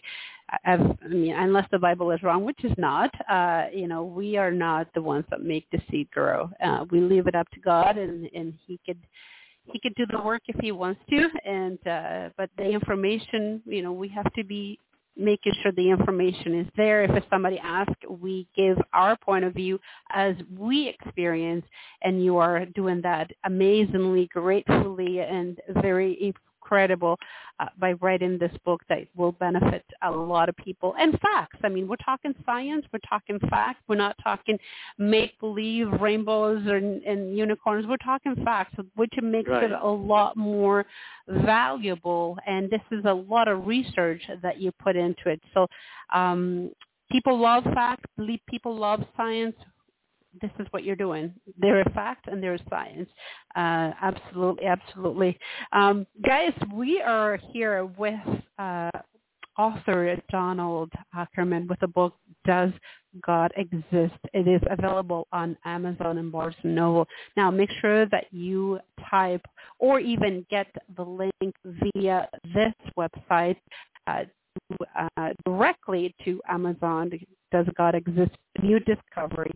I've, 0.65 0.81
I 0.81 1.07
mean, 1.07 1.33
unless 1.33 1.67
the 1.71 1.79
Bible 1.79 2.11
is 2.11 2.21
wrong, 2.23 2.43
which 2.43 2.63
is 2.63 2.73
not, 2.77 3.09
uh, 3.29 3.65
you 3.73 3.87
know, 3.87 4.03
we 4.03 4.37
are 4.37 4.51
not 4.51 4.87
the 4.93 5.01
ones 5.01 5.25
that 5.29 5.41
make 5.41 5.65
the 5.71 5.81
seed 5.89 6.09
grow. 6.11 6.49
Uh, 6.63 6.85
we 6.91 6.99
leave 6.99 7.27
it 7.27 7.35
up 7.35 7.49
to 7.51 7.59
God, 7.59 7.97
and 7.97 8.29
and 8.33 8.53
He 8.67 8.79
could 8.85 8.99
he 9.65 9.79
could 9.79 9.95
do 9.95 10.05
the 10.07 10.19
work 10.21 10.41
if 10.47 10.55
he 10.61 10.71
wants 10.71 10.99
to 11.09 11.29
and 11.45 11.79
uh 11.87 12.29
but 12.37 12.49
the 12.57 12.65
information 12.65 13.61
you 13.65 13.81
know 13.81 13.91
we 13.93 14.07
have 14.07 14.31
to 14.33 14.43
be 14.43 14.79
making 15.17 15.53
sure 15.61 15.71
the 15.73 15.89
information 15.89 16.59
is 16.59 16.67
there 16.77 17.03
if 17.03 17.23
somebody 17.29 17.59
asks 17.59 17.93
we 18.09 18.47
give 18.55 18.77
our 18.93 19.15
point 19.17 19.43
of 19.43 19.53
view 19.53 19.79
as 20.11 20.35
we 20.57 20.87
experience 20.87 21.65
and 22.01 22.23
you 22.23 22.37
are 22.37 22.65
doing 22.67 23.01
that 23.01 23.29
amazingly 23.43 24.27
gratefully 24.27 25.19
and 25.19 25.59
very 25.81 26.13
incredible 26.61 27.17
uh, 27.59 27.65
by 27.79 27.93
writing 27.93 28.37
this 28.37 28.51
book 28.63 28.81
that 28.89 28.99
will 29.15 29.33
benefit 29.33 29.83
a 30.03 30.11
lot 30.11 30.49
of 30.49 30.55
people. 30.57 30.93
And 30.97 31.19
facts. 31.19 31.57
I 31.63 31.69
mean, 31.69 31.87
we're 31.87 31.95
talking 31.97 32.33
science. 32.45 32.85
We're 32.91 32.99
talking 33.07 33.39
facts. 33.49 33.79
We're 33.87 33.95
not 33.95 34.15
talking 34.23 34.57
make-believe 34.97 35.87
rainbows 35.99 36.61
and, 36.65 37.01
and 37.03 37.37
unicorns. 37.37 37.85
We're 37.87 37.97
talking 37.97 38.35
facts, 38.43 38.75
which 38.95 39.13
makes 39.21 39.49
right. 39.49 39.63
it 39.63 39.71
a 39.71 39.87
lot 39.87 40.37
more 40.37 40.85
valuable. 41.27 42.37
And 42.47 42.69
this 42.69 42.81
is 42.91 43.03
a 43.05 43.13
lot 43.13 43.47
of 43.47 43.67
research 43.67 44.21
that 44.41 44.59
you 44.59 44.71
put 44.71 44.95
into 44.95 45.29
it. 45.29 45.41
So 45.53 45.67
um, 46.13 46.71
people 47.11 47.37
love 47.39 47.63
facts. 47.63 48.09
People 48.47 48.75
love 48.77 49.03
science 49.17 49.55
this 50.41 50.51
is 50.59 50.67
what 50.71 50.83
you're 50.83 50.95
doing. 50.95 51.33
There 51.57 51.79
is 51.79 51.87
fact 51.93 52.27
and 52.27 52.41
there 52.41 52.53
is 52.53 52.61
science. 52.69 53.09
Uh, 53.55 53.91
absolutely, 54.01 54.65
absolutely. 54.65 55.39
Um, 55.71 56.05
guys, 56.25 56.53
we 56.73 57.01
are 57.01 57.37
here 57.51 57.85
with 57.85 58.19
uh, 58.57 58.89
author 59.57 60.15
Donald 60.29 60.91
Ackerman 61.15 61.67
with 61.67 61.79
the 61.79 61.87
book 61.87 62.15
Does 62.45 62.71
God 63.25 63.51
Exist? 63.57 64.17
It 64.33 64.47
is 64.47 64.61
available 64.69 65.27
on 65.31 65.57
Amazon 65.65 66.17
and 66.17 66.31
Barnes 66.31 66.55
& 66.59 66.63
Noble. 66.63 67.07
Now, 67.35 67.51
make 67.51 67.69
sure 67.81 68.05
that 68.07 68.25
you 68.31 68.79
type 69.09 69.45
or 69.79 69.99
even 69.99 70.45
get 70.49 70.67
the 70.95 71.03
link 71.03 71.55
via 71.65 72.27
this 72.53 72.73
website 72.97 73.57
uh, 74.07 74.23
uh, 74.95 75.29
directly 75.45 76.15
to 76.25 76.41
Amazon. 76.47 77.11
Does 77.51 77.65
God 77.77 77.95
Exist? 77.95 78.31
New 78.61 78.79
Discovery 78.79 79.51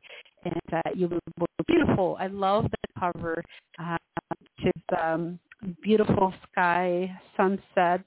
and 0.46 0.74
uh, 0.74 0.90
you 0.94 1.08
were 1.08 1.48
beautiful. 1.68 2.18
I 2.20 2.28
love 2.28 2.66
the 2.66 3.00
cover, 3.00 3.44
uh, 3.80 3.98
which 4.40 4.74
is 4.76 4.98
um, 5.02 5.40
beautiful 5.82 6.34
sky, 6.52 7.12
sunset, 7.36 8.02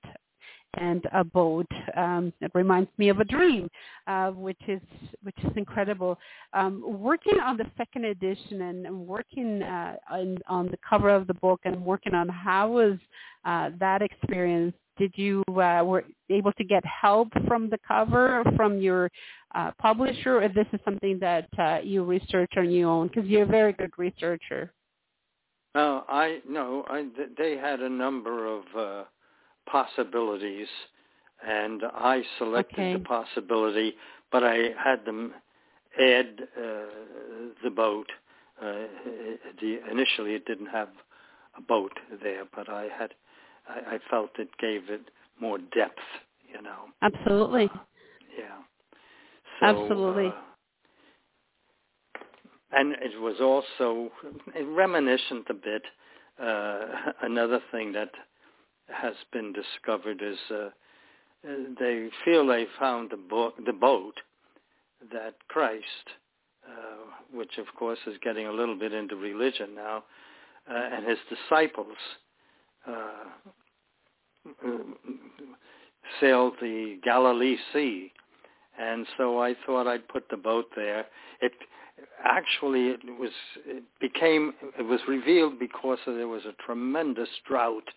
and 0.74 1.04
a 1.12 1.24
boat. 1.24 1.66
Um, 1.96 2.32
it 2.40 2.50
reminds 2.54 2.90
me 2.98 3.08
of 3.08 3.18
a 3.18 3.24
dream, 3.24 3.68
uh, 4.06 4.30
which 4.30 4.60
is 4.68 4.80
which 5.22 5.36
is 5.42 5.50
incredible. 5.56 6.18
Um, 6.52 6.82
working 6.86 7.40
on 7.40 7.56
the 7.56 7.66
second 7.76 8.04
edition 8.04 8.62
and, 8.62 8.86
and 8.86 9.06
working 9.06 9.62
uh, 9.62 9.96
on, 10.10 10.38
on 10.48 10.66
the 10.66 10.78
cover 10.88 11.10
of 11.10 11.26
the 11.26 11.34
book 11.34 11.60
and 11.64 11.84
working 11.84 12.14
on 12.14 12.28
how 12.28 12.70
was 12.70 12.98
uh, 13.44 13.70
that 13.80 14.02
experience 14.02 14.74
did 14.98 15.12
you 15.16 15.42
uh, 15.48 15.82
were 15.84 16.04
able 16.28 16.52
to 16.52 16.64
get 16.64 16.84
help 16.84 17.28
from 17.46 17.70
the 17.70 17.78
cover 17.86 18.42
from 18.56 18.78
your 18.78 19.10
uh, 19.54 19.70
publisher, 19.80 20.42
or 20.42 20.48
this 20.48 20.66
is 20.72 20.80
something 20.84 21.18
that 21.20 21.48
uh, 21.58 21.78
you 21.82 22.04
research 22.04 22.52
on 22.56 22.70
your 22.70 22.90
own? 22.90 23.08
Because 23.08 23.26
you're 23.26 23.44
a 23.44 23.46
very 23.46 23.72
good 23.72 23.92
researcher. 23.96 24.72
No, 25.74 26.04
I 26.08 26.40
no, 26.48 26.84
I, 26.88 27.06
they 27.36 27.56
had 27.56 27.80
a 27.80 27.88
number 27.88 28.46
of 28.46 28.62
uh, 28.76 29.04
possibilities, 29.70 30.66
and 31.46 31.82
I 31.94 32.22
selected 32.38 32.74
okay. 32.74 32.92
the 32.94 33.00
possibility, 33.00 33.94
but 34.32 34.42
I 34.44 34.70
had 34.82 35.04
them 35.04 35.34
add 36.00 36.40
uh, 36.56 36.62
the 37.62 37.70
boat. 37.70 38.06
Uh, 38.60 38.72
the, 39.60 39.78
initially, 39.90 40.34
it 40.34 40.44
didn't 40.46 40.66
have 40.66 40.88
a 41.56 41.60
boat 41.60 41.92
there, 42.22 42.44
but 42.54 42.68
I 42.68 42.88
had 42.98 43.14
I, 43.68 43.94
I 43.94 43.98
felt 44.10 44.30
it 44.38 44.48
gave 44.58 44.88
it 44.88 45.10
more 45.40 45.58
depth, 45.58 45.98
you 46.52 46.60
know. 46.62 46.86
Absolutely. 47.02 47.70
Uh, 47.74 47.78
yeah. 48.38 48.58
So, 49.60 49.66
Absolutely. 49.66 50.28
Uh, 50.28 50.32
and 52.72 52.92
it 53.00 53.20
was 53.20 53.36
also 53.40 54.10
reminiscent 54.62 55.46
a 55.48 55.54
bit. 55.54 55.82
Uh, 56.42 56.86
another 57.22 57.60
thing 57.72 57.92
that 57.92 58.10
has 58.88 59.14
been 59.32 59.52
discovered 59.52 60.22
is 60.22 60.38
uh, 60.50 60.68
they 61.78 62.08
feel 62.24 62.46
they 62.46 62.66
found 62.78 63.10
the, 63.10 63.16
bo- 63.16 63.54
the 63.64 63.72
boat 63.72 64.14
that 65.12 65.34
Christ, 65.48 65.84
uh, 66.66 67.12
which 67.32 67.58
of 67.58 67.66
course 67.78 67.98
is 68.06 68.16
getting 68.22 68.46
a 68.46 68.52
little 68.52 68.76
bit 68.78 68.92
into 68.92 69.16
religion 69.16 69.74
now, 69.74 70.04
uh, 70.70 70.74
and 70.74 71.06
his 71.06 71.18
disciples 71.28 71.96
uh, 72.88 73.24
sailed 76.20 76.54
the 76.60 76.98
Galilee 77.04 77.56
Sea, 77.72 78.12
and 78.78 79.06
so 79.16 79.40
I 79.40 79.54
thought 79.66 79.86
I'd 79.86 80.08
put 80.08 80.24
the 80.30 80.36
boat 80.36 80.66
there. 80.74 81.06
It 81.40 81.52
actually 82.24 82.88
it 82.88 83.00
was 83.18 83.30
it 83.66 83.84
became 84.00 84.54
it 84.78 84.82
was 84.82 85.00
revealed 85.08 85.58
because 85.58 85.98
there 86.06 86.28
was 86.28 86.44
a 86.44 86.62
tremendous 86.64 87.28
drought, 87.46 87.88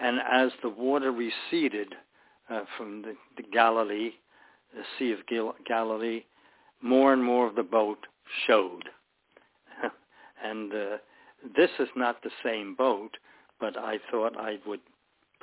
and 0.00 0.18
as 0.30 0.50
the 0.62 0.68
water 0.68 1.12
receded 1.12 1.94
uh, 2.50 2.62
from 2.76 3.02
the, 3.02 3.14
the 3.36 3.42
Galilee, 3.52 4.12
the 4.74 4.82
Sea 4.98 5.12
of 5.12 5.26
Gal- 5.26 5.56
Galilee, 5.66 6.24
more 6.82 7.12
and 7.12 7.22
more 7.22 7.46
of 7.46 7.56
the 7.56 7.62
boat 7.62 7.98
showed, 8.46 8.84
and 10.44 10.72
uh, 10.72 10.96
this 11.56 11.70
is 11.78 11.88
not 11.96 12.22
the 12.22 12.30
same 12.44 12.74
boat, 12.74 13.16
but 13.60 13.76
I 13.76 13.98
thought 14.10 14.36
I 14.38 14.58
would 14.66 14.80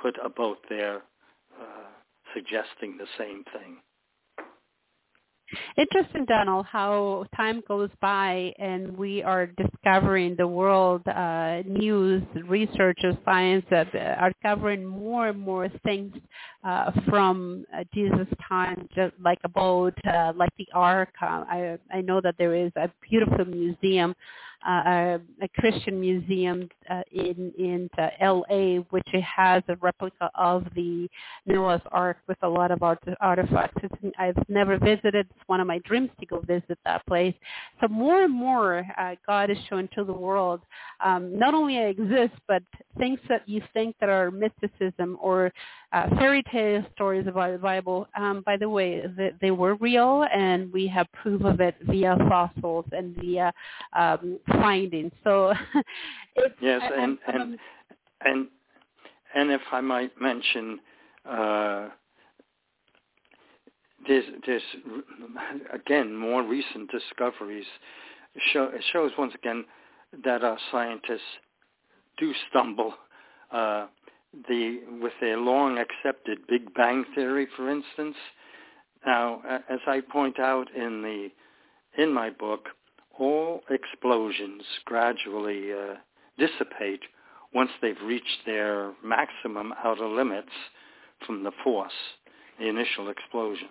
put 0.00 0.16
a 0.24 0.28
boat 0.28 0.58
there 0.68 1.02
uh, 1.60 1.86
suggesting 2.34 2.98
the 2.98 3.06
same 3.18 3.44
thing. 3.52 3.78
Interesting, 5.76 6.24
Donald, 6.24 6.66
how 6.66 7.24
time 7.36 7.62
goes 7.68 7.90
by 8.00 8.52
and 8.58 8.96
we 8.96 9.22
are 9.22 9.46
discovering 9.46 10.34
the 10.36 10.46
world 10.46 11.06
uh, 11.06 11.62
news, 11.64 12.22
research 12.48 12.98
of 13.04 13.16
science 13.24 13.64
that 13.70 13.94
are 13.94 14.32
covering 14.42 14.84
more 14.84 15.28
and 15.28 15.38
more 15.38 15.68
things 15.84 16.12
uh, 16.64 16.90
from 17.08 17.64
uh, 17.72 17.84
Jesus' 17.94 18.26
time, 18.48 18.88
just 18.96 19.14
like 19.22 19.38
a 19.44 19.48
boat, 19.48 19.94
uh, 20.12 20.32
like 20.34 20.50
the 20.58 20.66
Ark. 20.74 21.10
Uh, 21.22 21.44
I, 21.48 21.78
I 21.92 22.00
know 22.00 22.20
that 22.22 22.34
there 22.38 22.54
is 22.54 22.72
a 22.74 22.90
beautiful 23.08 23.44
museum 23.44 24.16
uh, 24.66 25.18
a, 25.42 25.48
Christian 25.58 26.00
museum 26.00 26.68
uh, 26.90 27.02
in 27.12 27.52
in 27.58 27.90
uh, 27.98 28.08
L.A., 28.20 28.78
which 28.90 29.08
has 29.12 29.62
a 29.68 29.76
replica 29.76 30.30
of 30.34 30.64
the 30.74 31.08
Noah's 31.46 31.80
Ark 31.92 32.18
with 32.26 32.38
a 32.42 32.48
lot 32.48 32.70
of 32.70 32.82
art, 32.82 33.02
artifacts. 33.20 33.82
It's, 33.82 34.16
I've 34.18 34.36
never 34.48 34.78
visited. 34.78 35.26
It's 35.30 35.46
one 35.46 35.60
of 35.60 35.66
my 35.66 35.78
dreams 35.80 36.10
to 36.20 36.26
go 36.26 36.40
visit 36.40 36.78
that 36.84 37.06
place. 37.06 37.34
So 37.80 37.88
more 37.88 38.24
and 38.24 38.32
more, 38.32 38.86
uh, 38.98 39.14
God 39.26 39.50
is 39.50 39.58
showing 39.68 39.88
to 39.94 40.04
the 40.04 40.12
world 40.12 40.60
um, 41.04 41.38
not 41.38 41.54
only 41.54 41.78
exist, 41.78 42.34
but 42.48 42.62
things 42.98 43.18
that 43.28 43.48
you 43.48 43.62
think 43.72 43.96
that 44.00 44.08
are 44.08 44.30
mysticism 44.30 45.18
or 45.20 45.52
uh, 45.92 46.08
fairy 46.16 46.42
tale 46.52 46.84
stories 46.94 47.26
about 47.26 47.52
the 47.52 47.58
Bible. 47.58 48.08
Um, 48.16 48.42
by 48.44 48.56
the 48.56 48.68
way, 48.68 49.02
they, 49.16 49.32
they 49.40 49.50
were 49.50 49.74
real, 49.76 50.26
and 50.32 50.72
we 50.72 50.86
have 50.88 51.06
proof 51.12 51.44
of 51.44 51.60
it 51.60 51.76
via 51.82 52.16
fossils 52.28 52.86
and 52.92 53.14
via 53.16 53.52
um, 53.92 54.38
findings. 54.48 55.12
So, 55.24 55.54
yes, 56.60 56.82
and 56.96 57.18
and 57.26 57.58
and 58.24 58.46
and 59.34 59.50
if 59.50 59.62
I 59.72 59.80
might 59.80 60.12
mention. 60.20 60.80
Uh, 61.28 61.88
there's, 64.06 64.24
there's 64.46 64.62
again 65.72 66.14
more 66.14 66.44
recent 66.44 66.88
discoveries 66.92 67.64
show 68.52 68.64
it 68.64 68.84
shows 68.92 69.10
once 69.18 69.34
again 69.34 69.64
that 70.24 70.44
our 70.44 70.58
scientists 70.70 71.20
do 72.18 72.32
stumble 72.48 72.94
uh, 73.52 73.86
the 74.48 74.80
with 75.00 75.12
their 75.20 75.38
long 75.38 75.78
accepted 75.78 76.46
Big 76.48 76.74
Bang 76.74 77.04
theory, 77.14 77.46
for 77.56 77.70
instance. 77.70 78.16
Now, 79.04 79.42
as 79.68 79.80
I 79.86 80.00
point 80.00 80.38
out 80.38 80.68
in 80.74 81.02
the 81.02 81.28
in 82.02 82.12
my 82.12 82.30
book, 82.30 82.68
all 83.18 83.62
explosions 83.70 84.62
gradually 84.84 85.72
uh, 85.72 85.94
dissipate 86.38 87.02
once 87.54 87.70
they've 87.80 87.96
reached 88.04 88.44
their 88.44 88.92
maximum 89.02 89.72
outer 89.82 90.06
limits 90.06 90.52
from 91.24 91.42
the 91.42 91.52
force, 91.64 91.92
the 92.58 92.68
initial 92.68 93.08
explosion, 93.08 93.68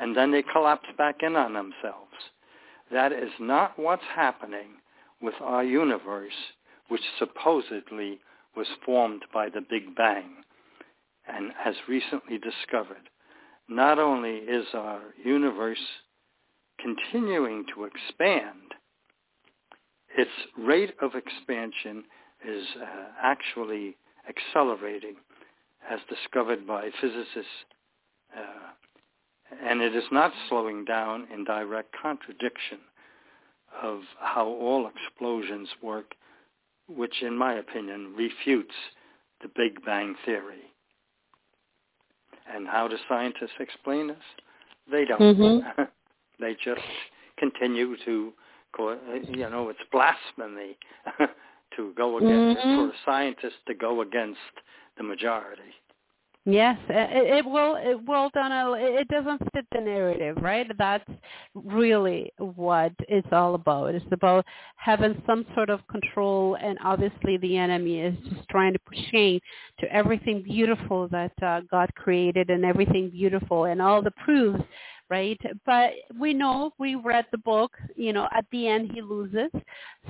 and 0.00 0.16
then 0.16 0.32
they 0.32 0.42
collapse 0.42 0.88
back 0.98 1.16
in 1.22 1.36
on 1.36 1.52
themselves. 1.52 2.14
That 2.90 3.12
is 3.12 3.30
not 3.38 3.78
what's 3.78 4.02
happening 4.14 4.68
with 5.22 5.34
our 5.40 5.62
universe, 5.62 6.32
which 6.88 7.02
supposedly 7.18 8.18
was 8.56 8.66
formed 8.84 9.24
by 9.32 9.48
the 9.48 9.60
Big 9.60 9.94
Bang 9.94 10.44
and 11.26 11.52
has 11.58 11.74
recently 11.88 12.38
discovered 12.38 13.08
not 13.68 13.98
only 13.98 14.36
is 14.36 14.66
our 14.74 15.00
universe 15.24 15.78
continuing 16.78 17.64
to 17.74 17.84
expand, 17.84 18.74
its 20.16 20.30
rate 20.58 20.94
of 21.00 21.12
expansion 21.14 22.04
is 22.46 22.66
uh, 22.80 22.86
actually 23.22 23.96
accelerating 24.28 25.16
as 25.90 25.98
discovered 26.08 26.66
by 26.66 26.90
physicists 27.00 27.46
uh, 28.36 28.74
and 29.62 29.80
it 29.80 29.94
is 29.94 30.04
not 30.10 30.32
slowing 30.48 30.84
down 30.84 31.26
in 31.32 31.44
direct 31.44 31.94
contradiction 32.00 32.78
of 33.82 34.00
how 34.18 34.46
all 34.46 34.88
explosions 34.88 35.68
work 35.82 36.14
which 36.88 37.22
in 37.22 37.36
my 37.36 37.54
opinion 37.54 38.14
refutes 38.16 38.74
the 39.42 39.48
Big 39.54 39.84
Bang 39.84 40.14
Theory. 40.24 40.72
And 42.52 42.66
how 42.68 42.88
do 42.88 42.96
scientists 43.08 43.58
explain 43.58 44.08
this? 44.08 44.16
They 44.90 45.04
don't. 45.04 45.20
Mm-hmm. 45.20 45.82
they 46.40 46.56
just 46.62 46.80
continue 47.38 47.96
to, 48.04 48.32
you 49.28 49.50
know, 49.50 49.70
it's 49.70 49.78
blasphemy 49.90 50.76
to 51.76 51.92
go 51.96 52.18
against, 52.18 52.60
mm-hmm. 52.60 52.88
for 52.88 52.94
a 52.94 52.98
scientist 53.04 53.56
to 53.66 53.74
go 53.74 54.02
against 54.02 54.38
the 54.96 55.02
majority. 55.02 55.62
Yes, 56.46 56.76
it, 56.90 57.38
it 57.38 57.46
will. 57.46 57.76
It 57.76 58.06
will, 58.06 58.30
Donald. 58.34 58.76
It 58.78 59.08
doesn't 59.08 59.40
fit 59.54 59.64
the 59.72 59.80
narrative, 59.80 60.36
right? 60.42 60.66
That's 60.76 61.08
really 61.54 62.30
what 62.36 62.92
it's 63.08 63.28
all 63.32 63.54
about. 63.54 63.94
It's 63.94 64.04
about 64.12 64.44
having 64.76 65.22
some 65.26 65.46
sort 65.54 65.70
of 65.70 65.80
control, 65.88 66.56
and 66.60 66.78
obviously 66.84 67.38
the 67.38 67.56
enemy 67.56 68.00
is 68.00 68.14
just 68.28 68.46
trying 68.50 68.74
to 68.74 68.78
push 68.80 68.98
shame 69.10 69.40
to 69.80 69.90
everything 69.90 70.42
beautiful 70.42 71.08
that 71.08 71.32
uh, 71.42 71.62
God 71.70 71.88
created 71.94 72.50
and 72.50 72.62
everything 72.62 73.08
beautiful 73.08 73.64
and 73.64 73.80
all 73.80 74.02
the 74.02 74.12
proofs 74.12 74.62
right? 75.14 75.40
But 75.64 75.90
we 76.18 76.34
know 76.34 76.72
we 76.78 76.96
read 76.96 77.26
the 77.30 77.38
book. 77.38 77.72
You 77.94 78.12
know, 78.12 78.26
at 78.36 78.46
the 78.50 78.66
end 78.66 78.90
he 78.92 79.00
loses, 79.00 79.50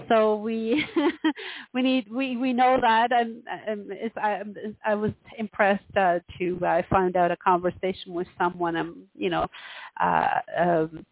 so 0.09 0.37
we 0.37 0.85
we 1.75 1.83
need 1.83 2.11
we 2.11 2.37
we 2.39 2.53
know 2.55 2.79
that. 2.81 3.13
And, 3.13 3.43
and 3.67 3.93
I 4.17 4.43
I 4.85 4.95
was 4.95 5.13
impressed 5.39 5.95
uh, 5.97 6.21
to 6.39 6.59
I 6.63 6.81
uh, 6.81 6.83
found 6.91 7.17
out 7.17 7.31
a 7.31 7.37
conversation 7.37 8.15
with 8.15 8.29
someone. 8.39 8.77
Um, 8.77 9.03
you 9.15 9.29
know, 9.29 9.47
uh, 10.01 10.39
um, 10.59 11.07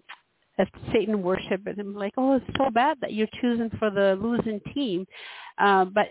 Satan 0.92 1.22
worship, 1.22 1.66
and 1.66 1.78
I'm 1.78 1.94
like, 1.94 2.14
oh, 2.16 2.36
it's 2.36 2.56
so 2.56 2.70
bad 2.70 2.96
that 3.02 3.12
you're 3.12 3.34
choosing 3.40 3.70
for 3.78 3.90
the 3.90 4.18
losing 4.20 4.60
team. 4.74 5.06
Uh, 5.58 5.84
but 5.84 6.06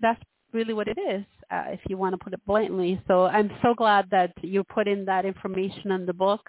that's 0.00 0.22
really 0.52 0.74
what 0.74 0.88
it 0.88 0.98
is, 0.98 1.24
uh, 1.50 1.64
if 1.68 1.80
you 1.88 1.96
want 1.96 2.12
to 2.12 2.18
put 2.18 2.34
it 2.34 2.40
bluntly. 2.46 3.00
So 3.08 3.24
I'm 3.24 3.50
so 3.62 3.74
glad 3.74 4.08
that 4.10 4.32
you 4.42 4.64
put 4.64 4.86
in 4.86 5.04
that 5.06 5.24
information 5.24 5.92
in 5.92 6.04
the 6.04 6.12
book 6.12 6.44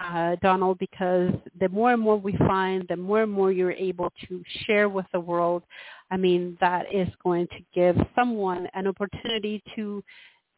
uh, 0.00 0.36
Donald, 0.42 0.78
because 0.78 1.32
the 1.60 1.68
more 1.68 1.92
and 1.92 2.02
more 2.02 2.16
we 2.16 2.36
find, 2.38 2.84
the 2.88 2.96
more 2.96 3.22
and 3.22 3.32
more 3.32 3.52
you're 3.52 3.72
able 3.72 4.12
to 4.28 4.42
share 4.66 4.88
with 4.88 5.06
the 5.12 5.20
world. 5.20 5.62
I 6.10 6.16
mean, 6.16 6.56
that 6.60 6.92
is 6.92 7.08
going 7.22 7.46
to 7.48 7.58
give 7.74 7.96
someone 8.14 8.68
an 8.74 8.86
opportunity 8.86 9.62
to 9.76 10.02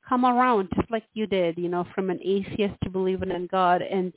come 0.09 0.25
around 0.25 0.68
just 0.77 0.90
like 0.90 1.05
you 1.14 1.27
did, 1.27 1.59
you 1.59 1.68
know, 1.68 1.85
from 1.94 2.11
an 2.11 2.20
atheist 2.25 2.75
to 2.85 2.90
believing 2.90 3.31
in 3.31 3.46
God 3.49 3.83
and 3.83 4.12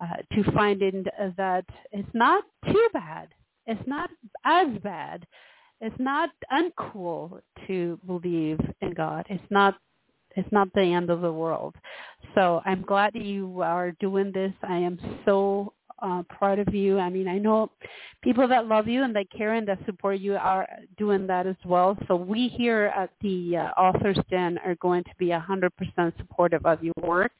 uh, 0.00 0.16
to 0.34 0.52
finding 0.52 1.04
that 1.36 1.64
it's 1.92 2.08
not 2.12 2.44
too 2.66 2.88
bad. 2.92 3.28
It's 3.66 3.86
not 3.86 4.10
as 4.44 4.68
bad. 4.82 5.26
It's 5.80 5.98
not 5.98 6.30
uncool 6.52 7.40
to 7.66 7.98
believe 8.06 8.58
in 8.80 8.94
God. 8.94 9.26
It's 9.28 9.50
not 9.50 9.76
it's 10.36 10.50
not 10.52 10.72
the 10.74 10.82
end 10.82 11.10
of 11.10 11.20
the 11.20 11.32
world. 11.32 11.74
So 12.34 12.60
I'm 12.64 12.82
glad 12.82 13.14
you 13.14 13.60
are 13.62 13.92
doing 14.00 14.32
this. 14.32 14.52
I 14.62 14.76
am 14.76 14.98
so 15.24 15.72
uh, 16.00 16.22
proud 16.28 16.58
of 16.58 16.72
you. 16.72 16.98
I 16.98 17.10
mean, 17.10 17.28
I 17.28 17.38
know 17.38 17.70
people 18.22 18.46
that 18.48 18.66
love 18.66 18.86
you 18.86 19.02
and 19.02 19.14
that 19.16 19.30
care 19.36 19.54
and 19.54 19.66
that 19.68 19.78
support 19.86 20.20
you 20.20 20.36
are 20.36 20.68
doing 20.96 21.26
that 21.26 21.46
as 21.46 21.56
well. 21.64 21.96
So 22.06 22.16
we 22.16 22.48
here 22.48 22.92
at 22.96 23.10
the 23.20 23.56
uh, 23.56 23.80
Authors 23.80 24.18
Den 24.30 24.58
are 24.64 24.76
going 24.76 25.04
to 25.04 25.10
be 25.18 25.28
100% 25.28 25.70
supportive 26.16 26.64
of 26.66 26.82
your 26.82 26.94
work. 27.02 27.32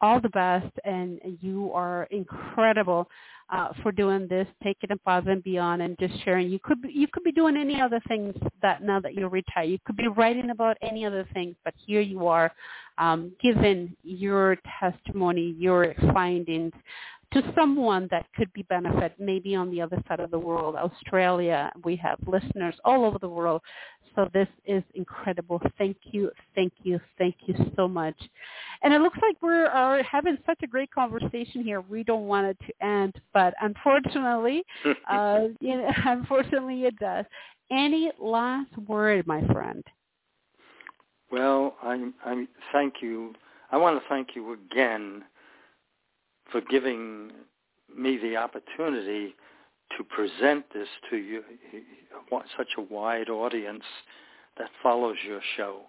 All 0.00 0.20
the 0.20 0.30
best, 0.30 0.72
and 0.84 1.20
you 1.40 1.70
are 1.72 2.08
incredible 2.10 3.08
uh, 3.52 3.68
for 3.82 3.92
doing 3.92 4.26
this, 4.28 4.46
taking 4.62 4.90
it 4.90 4.94
above 5.04 5.26
and 5.26 5.44
beyond, 5.44 5.82
and 5.82 5.96
just 5.98 6.14
sharing. 6.24 6.50
You 6.50 6.58
could 6.62 6.80
be, 6.82 6.90
you 6.90 7.06
could 7.06 7.22
be 7.22 7.32
doing 7.32 7.56
any 7.56 7.80
other 7.80 8.00
things 8.08 8.34
that 8.62 8.82
now 8.82 8.98
that 9.00 9.14
you're 9.14 9.28
retired. 9.28 9.68
You 9.68 9.78
could 9.84 9.96
be 9.96 10.08
writing 10.08 10.50
about 10.50 10.78
any 10.82 11.04
other 11.04 11.28
things, 11.34 11.54
but 11.64 11.74
here 11.86 12.00
you 12.00 12.26
are, 12.26 12.50
um, 12.98 13.32
giving 13.42 13.94
your 14.02 14.56
testimony, 14.80 15.54
your 15.58 15.94
findings 16.14 16.72
to 17.32 17.52
someone 17.54 18.08
that 18.10 18.26
could 18.36 18.52
be 18.52 18.62
benefit 18.62 19.14
maybe 19.18 19.54
on 19.54 19.70
the 19.70 19.80
other 19.80 20.02
side 20.08 20.20
of 20.20 20.30
the 20.30 20.38
world, 20.38 20.76
Australia. 20.76 21.72
We 21.84 21.96
have 21.96 22.18
listeners 22.26 22.74
all 22.84 23.04
over 23.04 23.18
the 23.18 23.28
world. 23.28 23.62
So 24.14 24.28
this 24.34 24.48
is 24.66 24.82
incredible. 24.94 25.60
Thank 25.78 25.96
you, 26.10 26.30
thank 26.54 26.72
you, 26.82 27.00
thank 27.16 27.34
you 27.46 27.54
so 27.76 27.88
much. 27.88 28.16
And 28.82 28.92
it 28.92 29.00
looks 29.00 29.18
like 29.22 29.36
we're 29.40 29.66
are 29.66 30.02
having 30.02 30.36
such 30.44 30.58
a 30.62 30.66
great 30.66 30.90
conversation 30.90 31.64
here. 31.64 31.80
We 31.80 32.04
don't 32.04 32.26
want 32.26 32.46
it 32.46 32.58
to 32.66 32.86
end, 32.86 33.14
but 33.32 33.54
unfortunately, 33.62 34.64
uh, 35.10 35.44
you 35.60 35.76
know, 35.76 35.90
unfortunately 36.04 36.84
it 36.84 36.98
does. 36.98 37.24
Any 37.70 38.12
last 38.20 38.76
word, 38.86 39.26
my 39.26 39.46
friend? 39.46 39.82
Well, 41.30 41.76
I, 41.82 42.10
I 42.26 42.44
thank 42.72 42.96
you. 43.00 43.32
I 43.70 43.78
want 43.78 43.98
to 43.98 44.06
thank 44.10 44.36
you 44.36 44.52
again 44.52 45.24
for 46.52 46.60
giving 46.60 47.32
me 47.96 48.18
the 48.18 48.36
opportunity 48.36 49.34
to 49.96 50.04
present 50.04 50.66
this 50.72 50.88
to 51.10 51.16
you, 51.16 51.42
such 52.56 52.68
a 52.78 52.80
wide 52.80 53.28
audience 53.28 53.84
that 54.58 54.70
follows 54.82 55.16
your 55.26 55.40
show. 55.56 55.80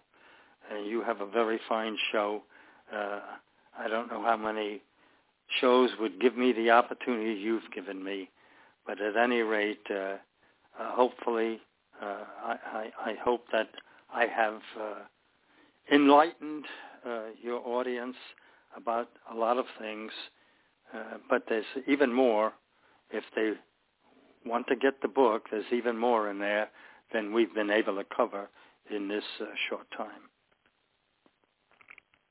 And 0.72 0.88
you 0.88 1.04
have 1.04 1.22
a 1.22 1.26
very 1.26 1.60
fine 1.68 1.98
show. 2.12 2.44
Uh, 2.94 3.20
I 3.78 3.88
don't 3.88 4.10
know 4.10 4.24
how 4.24 4.38
many 4.38 4.82
shows 5.60 5.92
would 6.00 6.20
give 6.20 6.38
me 6.38 6.54
the 6.54 6.70
opportunity 6.72 7.34
you've 7.34 7.70
given 7.74 8.04
me, 8.04 8.30
but 8.86 9.02
at 9.02 9.18
any 9.18 9.42
rate, 9.42 9.86
uh, 9.90 9.94
uh, 9.94 10.18
hopefully, 10.80 11.60
uh, 12.02 12.24
I, 12.44 12.56
I, 12.66 13.12
I, 13.12 13.16
hope 13.24 13.46
that 13.52 13.70
I 14.14 14.26
have 14.26 14.62
uh, 14.80 14.96
enlightened 15.92 16.66
uh, 17.06 17.26
your 17.42 17.60
audience 17.66 18.16
about 18.76 19.10
a 19.32 19.36
lot 19.36 19.58
of 19.58 19.66
things. 19.80 20.12
But 21.30 21.44
there's 21.48 21.66
even 21.88 22.14
more 22.14 22.54
if 23.12 23.24
they 23.36 23.54
want 24.46 24.68
to 24.68 24.76
get 24.76 25.02
the 25.02 25.08
book, 25.08 25.48
there's 25.52 25.66
even 25.72 25.98
more 25.98 26.30
in 26.30 26.40
there 26.40 26.70
than 27.14 27.34
we've 27.34 27.54
been 27.54 27.70
able 27.70 27.96
to 27.96 28.04
cover 28.16 28.50
in 28.94 29.08
this 29.08 29.24
uh, 29.42 29.46
short 29.70 29.88
time. 29.96 30.30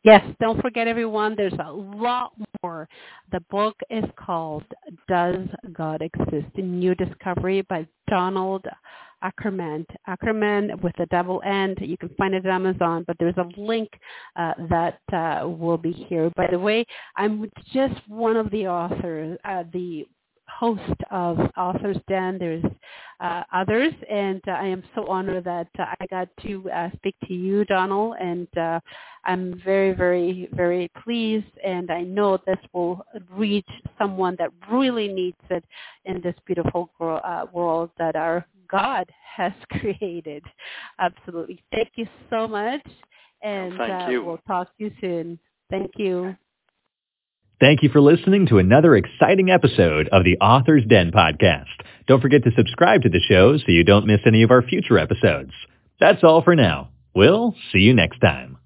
Yes, 0.05 0.25
don't 0.41 0.61
forget 0.61 0.89
everyone, 0.89 1.37
there's 1.37 1.53
a 1.65 1.73
lot 1.73 2.33
more. 2.63 2.89
The 3.31 3.41
book 3.51 3.77
is 3.89 4.05
called 4.17 4.65
Does 5.09 5.47
God 5.73 6.03
Exist? 6.03 6.57
New 6.57 6.95
Discovery 6.97 7.63
by 7.63 7.87
Donald 8.09 8.67
Ackerman. 9.23 9.87
Ackerman 10.07 10.81
with 10.83 10.99
a 10.99 11.07
double 11.07 11.41
N. 11.45 11.75
You 11.81 11.97
can 11.97 12.11
find 12.18 12.35
it 12.35 12.45
at 12.45 12.53
Amazon, 12.53 13.05
but 13.07 13.16
there's 13.18 13.37
a 13.37 13.61
link 13.61 13.89
uh, 14.37 14.55
that 14.68 15.01
uh, 15.12 15.49
will 15.49 15.79
be 15.79 15.93
here. 15.93 16.31
By 16.37 16.49
the 16.51 16.59
way, 16.59 16.85
I'm 17.16 17.51
just 17.73 17.95
one 18.09 18.37
of 18.37 18.51
the 18.51 18.66
authors, 18.68 19.39
uh, 19.45 19.64
the 19.73 20.07
host 20.49 21.01
of 21.11 21.39
Authors 21.57 21.97
Den. 22.09 22.39
There's 22.39 22.64
uh, 23.20 23.43
others, 23.53 23.93
and 24.11 24.41
uh, 24.49 24.53
I 24.53 24.66
am 24.66 24.83
so 24.95 25.07
honored 25.07 25.45
that 25.45 25.68
uh, 25.79 25.85
I 26.01 26.07
got 26.11 26.29
to 26.43 26.70
uh, 26.70 26.91
speak 26.97 27.14
to 27.27 27.35
you, 27.35 27.64
Donald, 27.64 28.16
and 28.20 28.49
uh, 28.59 28.81
I'm 29.25 29.61
very, 29.64 29.93
very, 29.93 30.49
very 30.53 30.91
pleased, 31.03 31.53
and 31.64 31.91
I 31.91 32.03
know 32.03 32.39
this 32.47 32.59
will 32.73 33.05
reach 33.31 33.68
someone 33.99 34.37
that 34.39 34.51
really 34.70 35.09
needs 35.09 35.37
it 35.51 35.64
in 36.05 36.20
this 36.20 36.35
beautiful 36.47 36.91
uh, 37.01 37.47
world 37.53 37.91
that 37.99 38.16
our 38.16 38.45
God 38.73 39.09
has 39.37 39.53
created. 39.70 40.43
Absolutely. 40.99 41.62
Thank 41.70 41.91
you 41.95 42.07
so 42.31 42.49
much, 42.49 42.83
and 43.43 43.81
uh, 43.81 44.07
we'll 44.09 44.41
talk 44.49 44.77
to 44.79 44.85
you 44.85 44.91
soon. 45.01 45.39
Thank 45.70 45.93
you. 45.97 46.35
Thank 47.61 47.85
you 47.85 47.91
for 47.91 48.01
listening 48.01 48.49
to 48.49 48.59
another 48.59 48.97
exciting 48.97 49.49
episode 49.49 50.09
of 50.11 50.25
the 50.25 50.37
Author's 50.39 50.83
Den 50.85 51.12
podcast. 51.12 51.66
Don't 52.09 52.20
forget 52.20 52.43
to 52.43 52.51
subscribe 52.57 53.03
to 53.03 53.09
the 53.09 53.20
show 53.20 53.57
so 53.57 53.64
you 53.68 53.85
don't 53.85 54.09
miss 54.09 54.18
any 54.27 54.43
of 54.43 54.51
our 54.51 54.62
future 54.62 54.99
episodes. 54.99 55.53
That's 56.01 56.25
all 56.25 56.43
for 56.43 56.57
now. 56.57 56.89
We'll 57.14 57.55
see 57.70 57.79
you 57.79 57.95
next 57.95 58.18
time. 58.18 58.59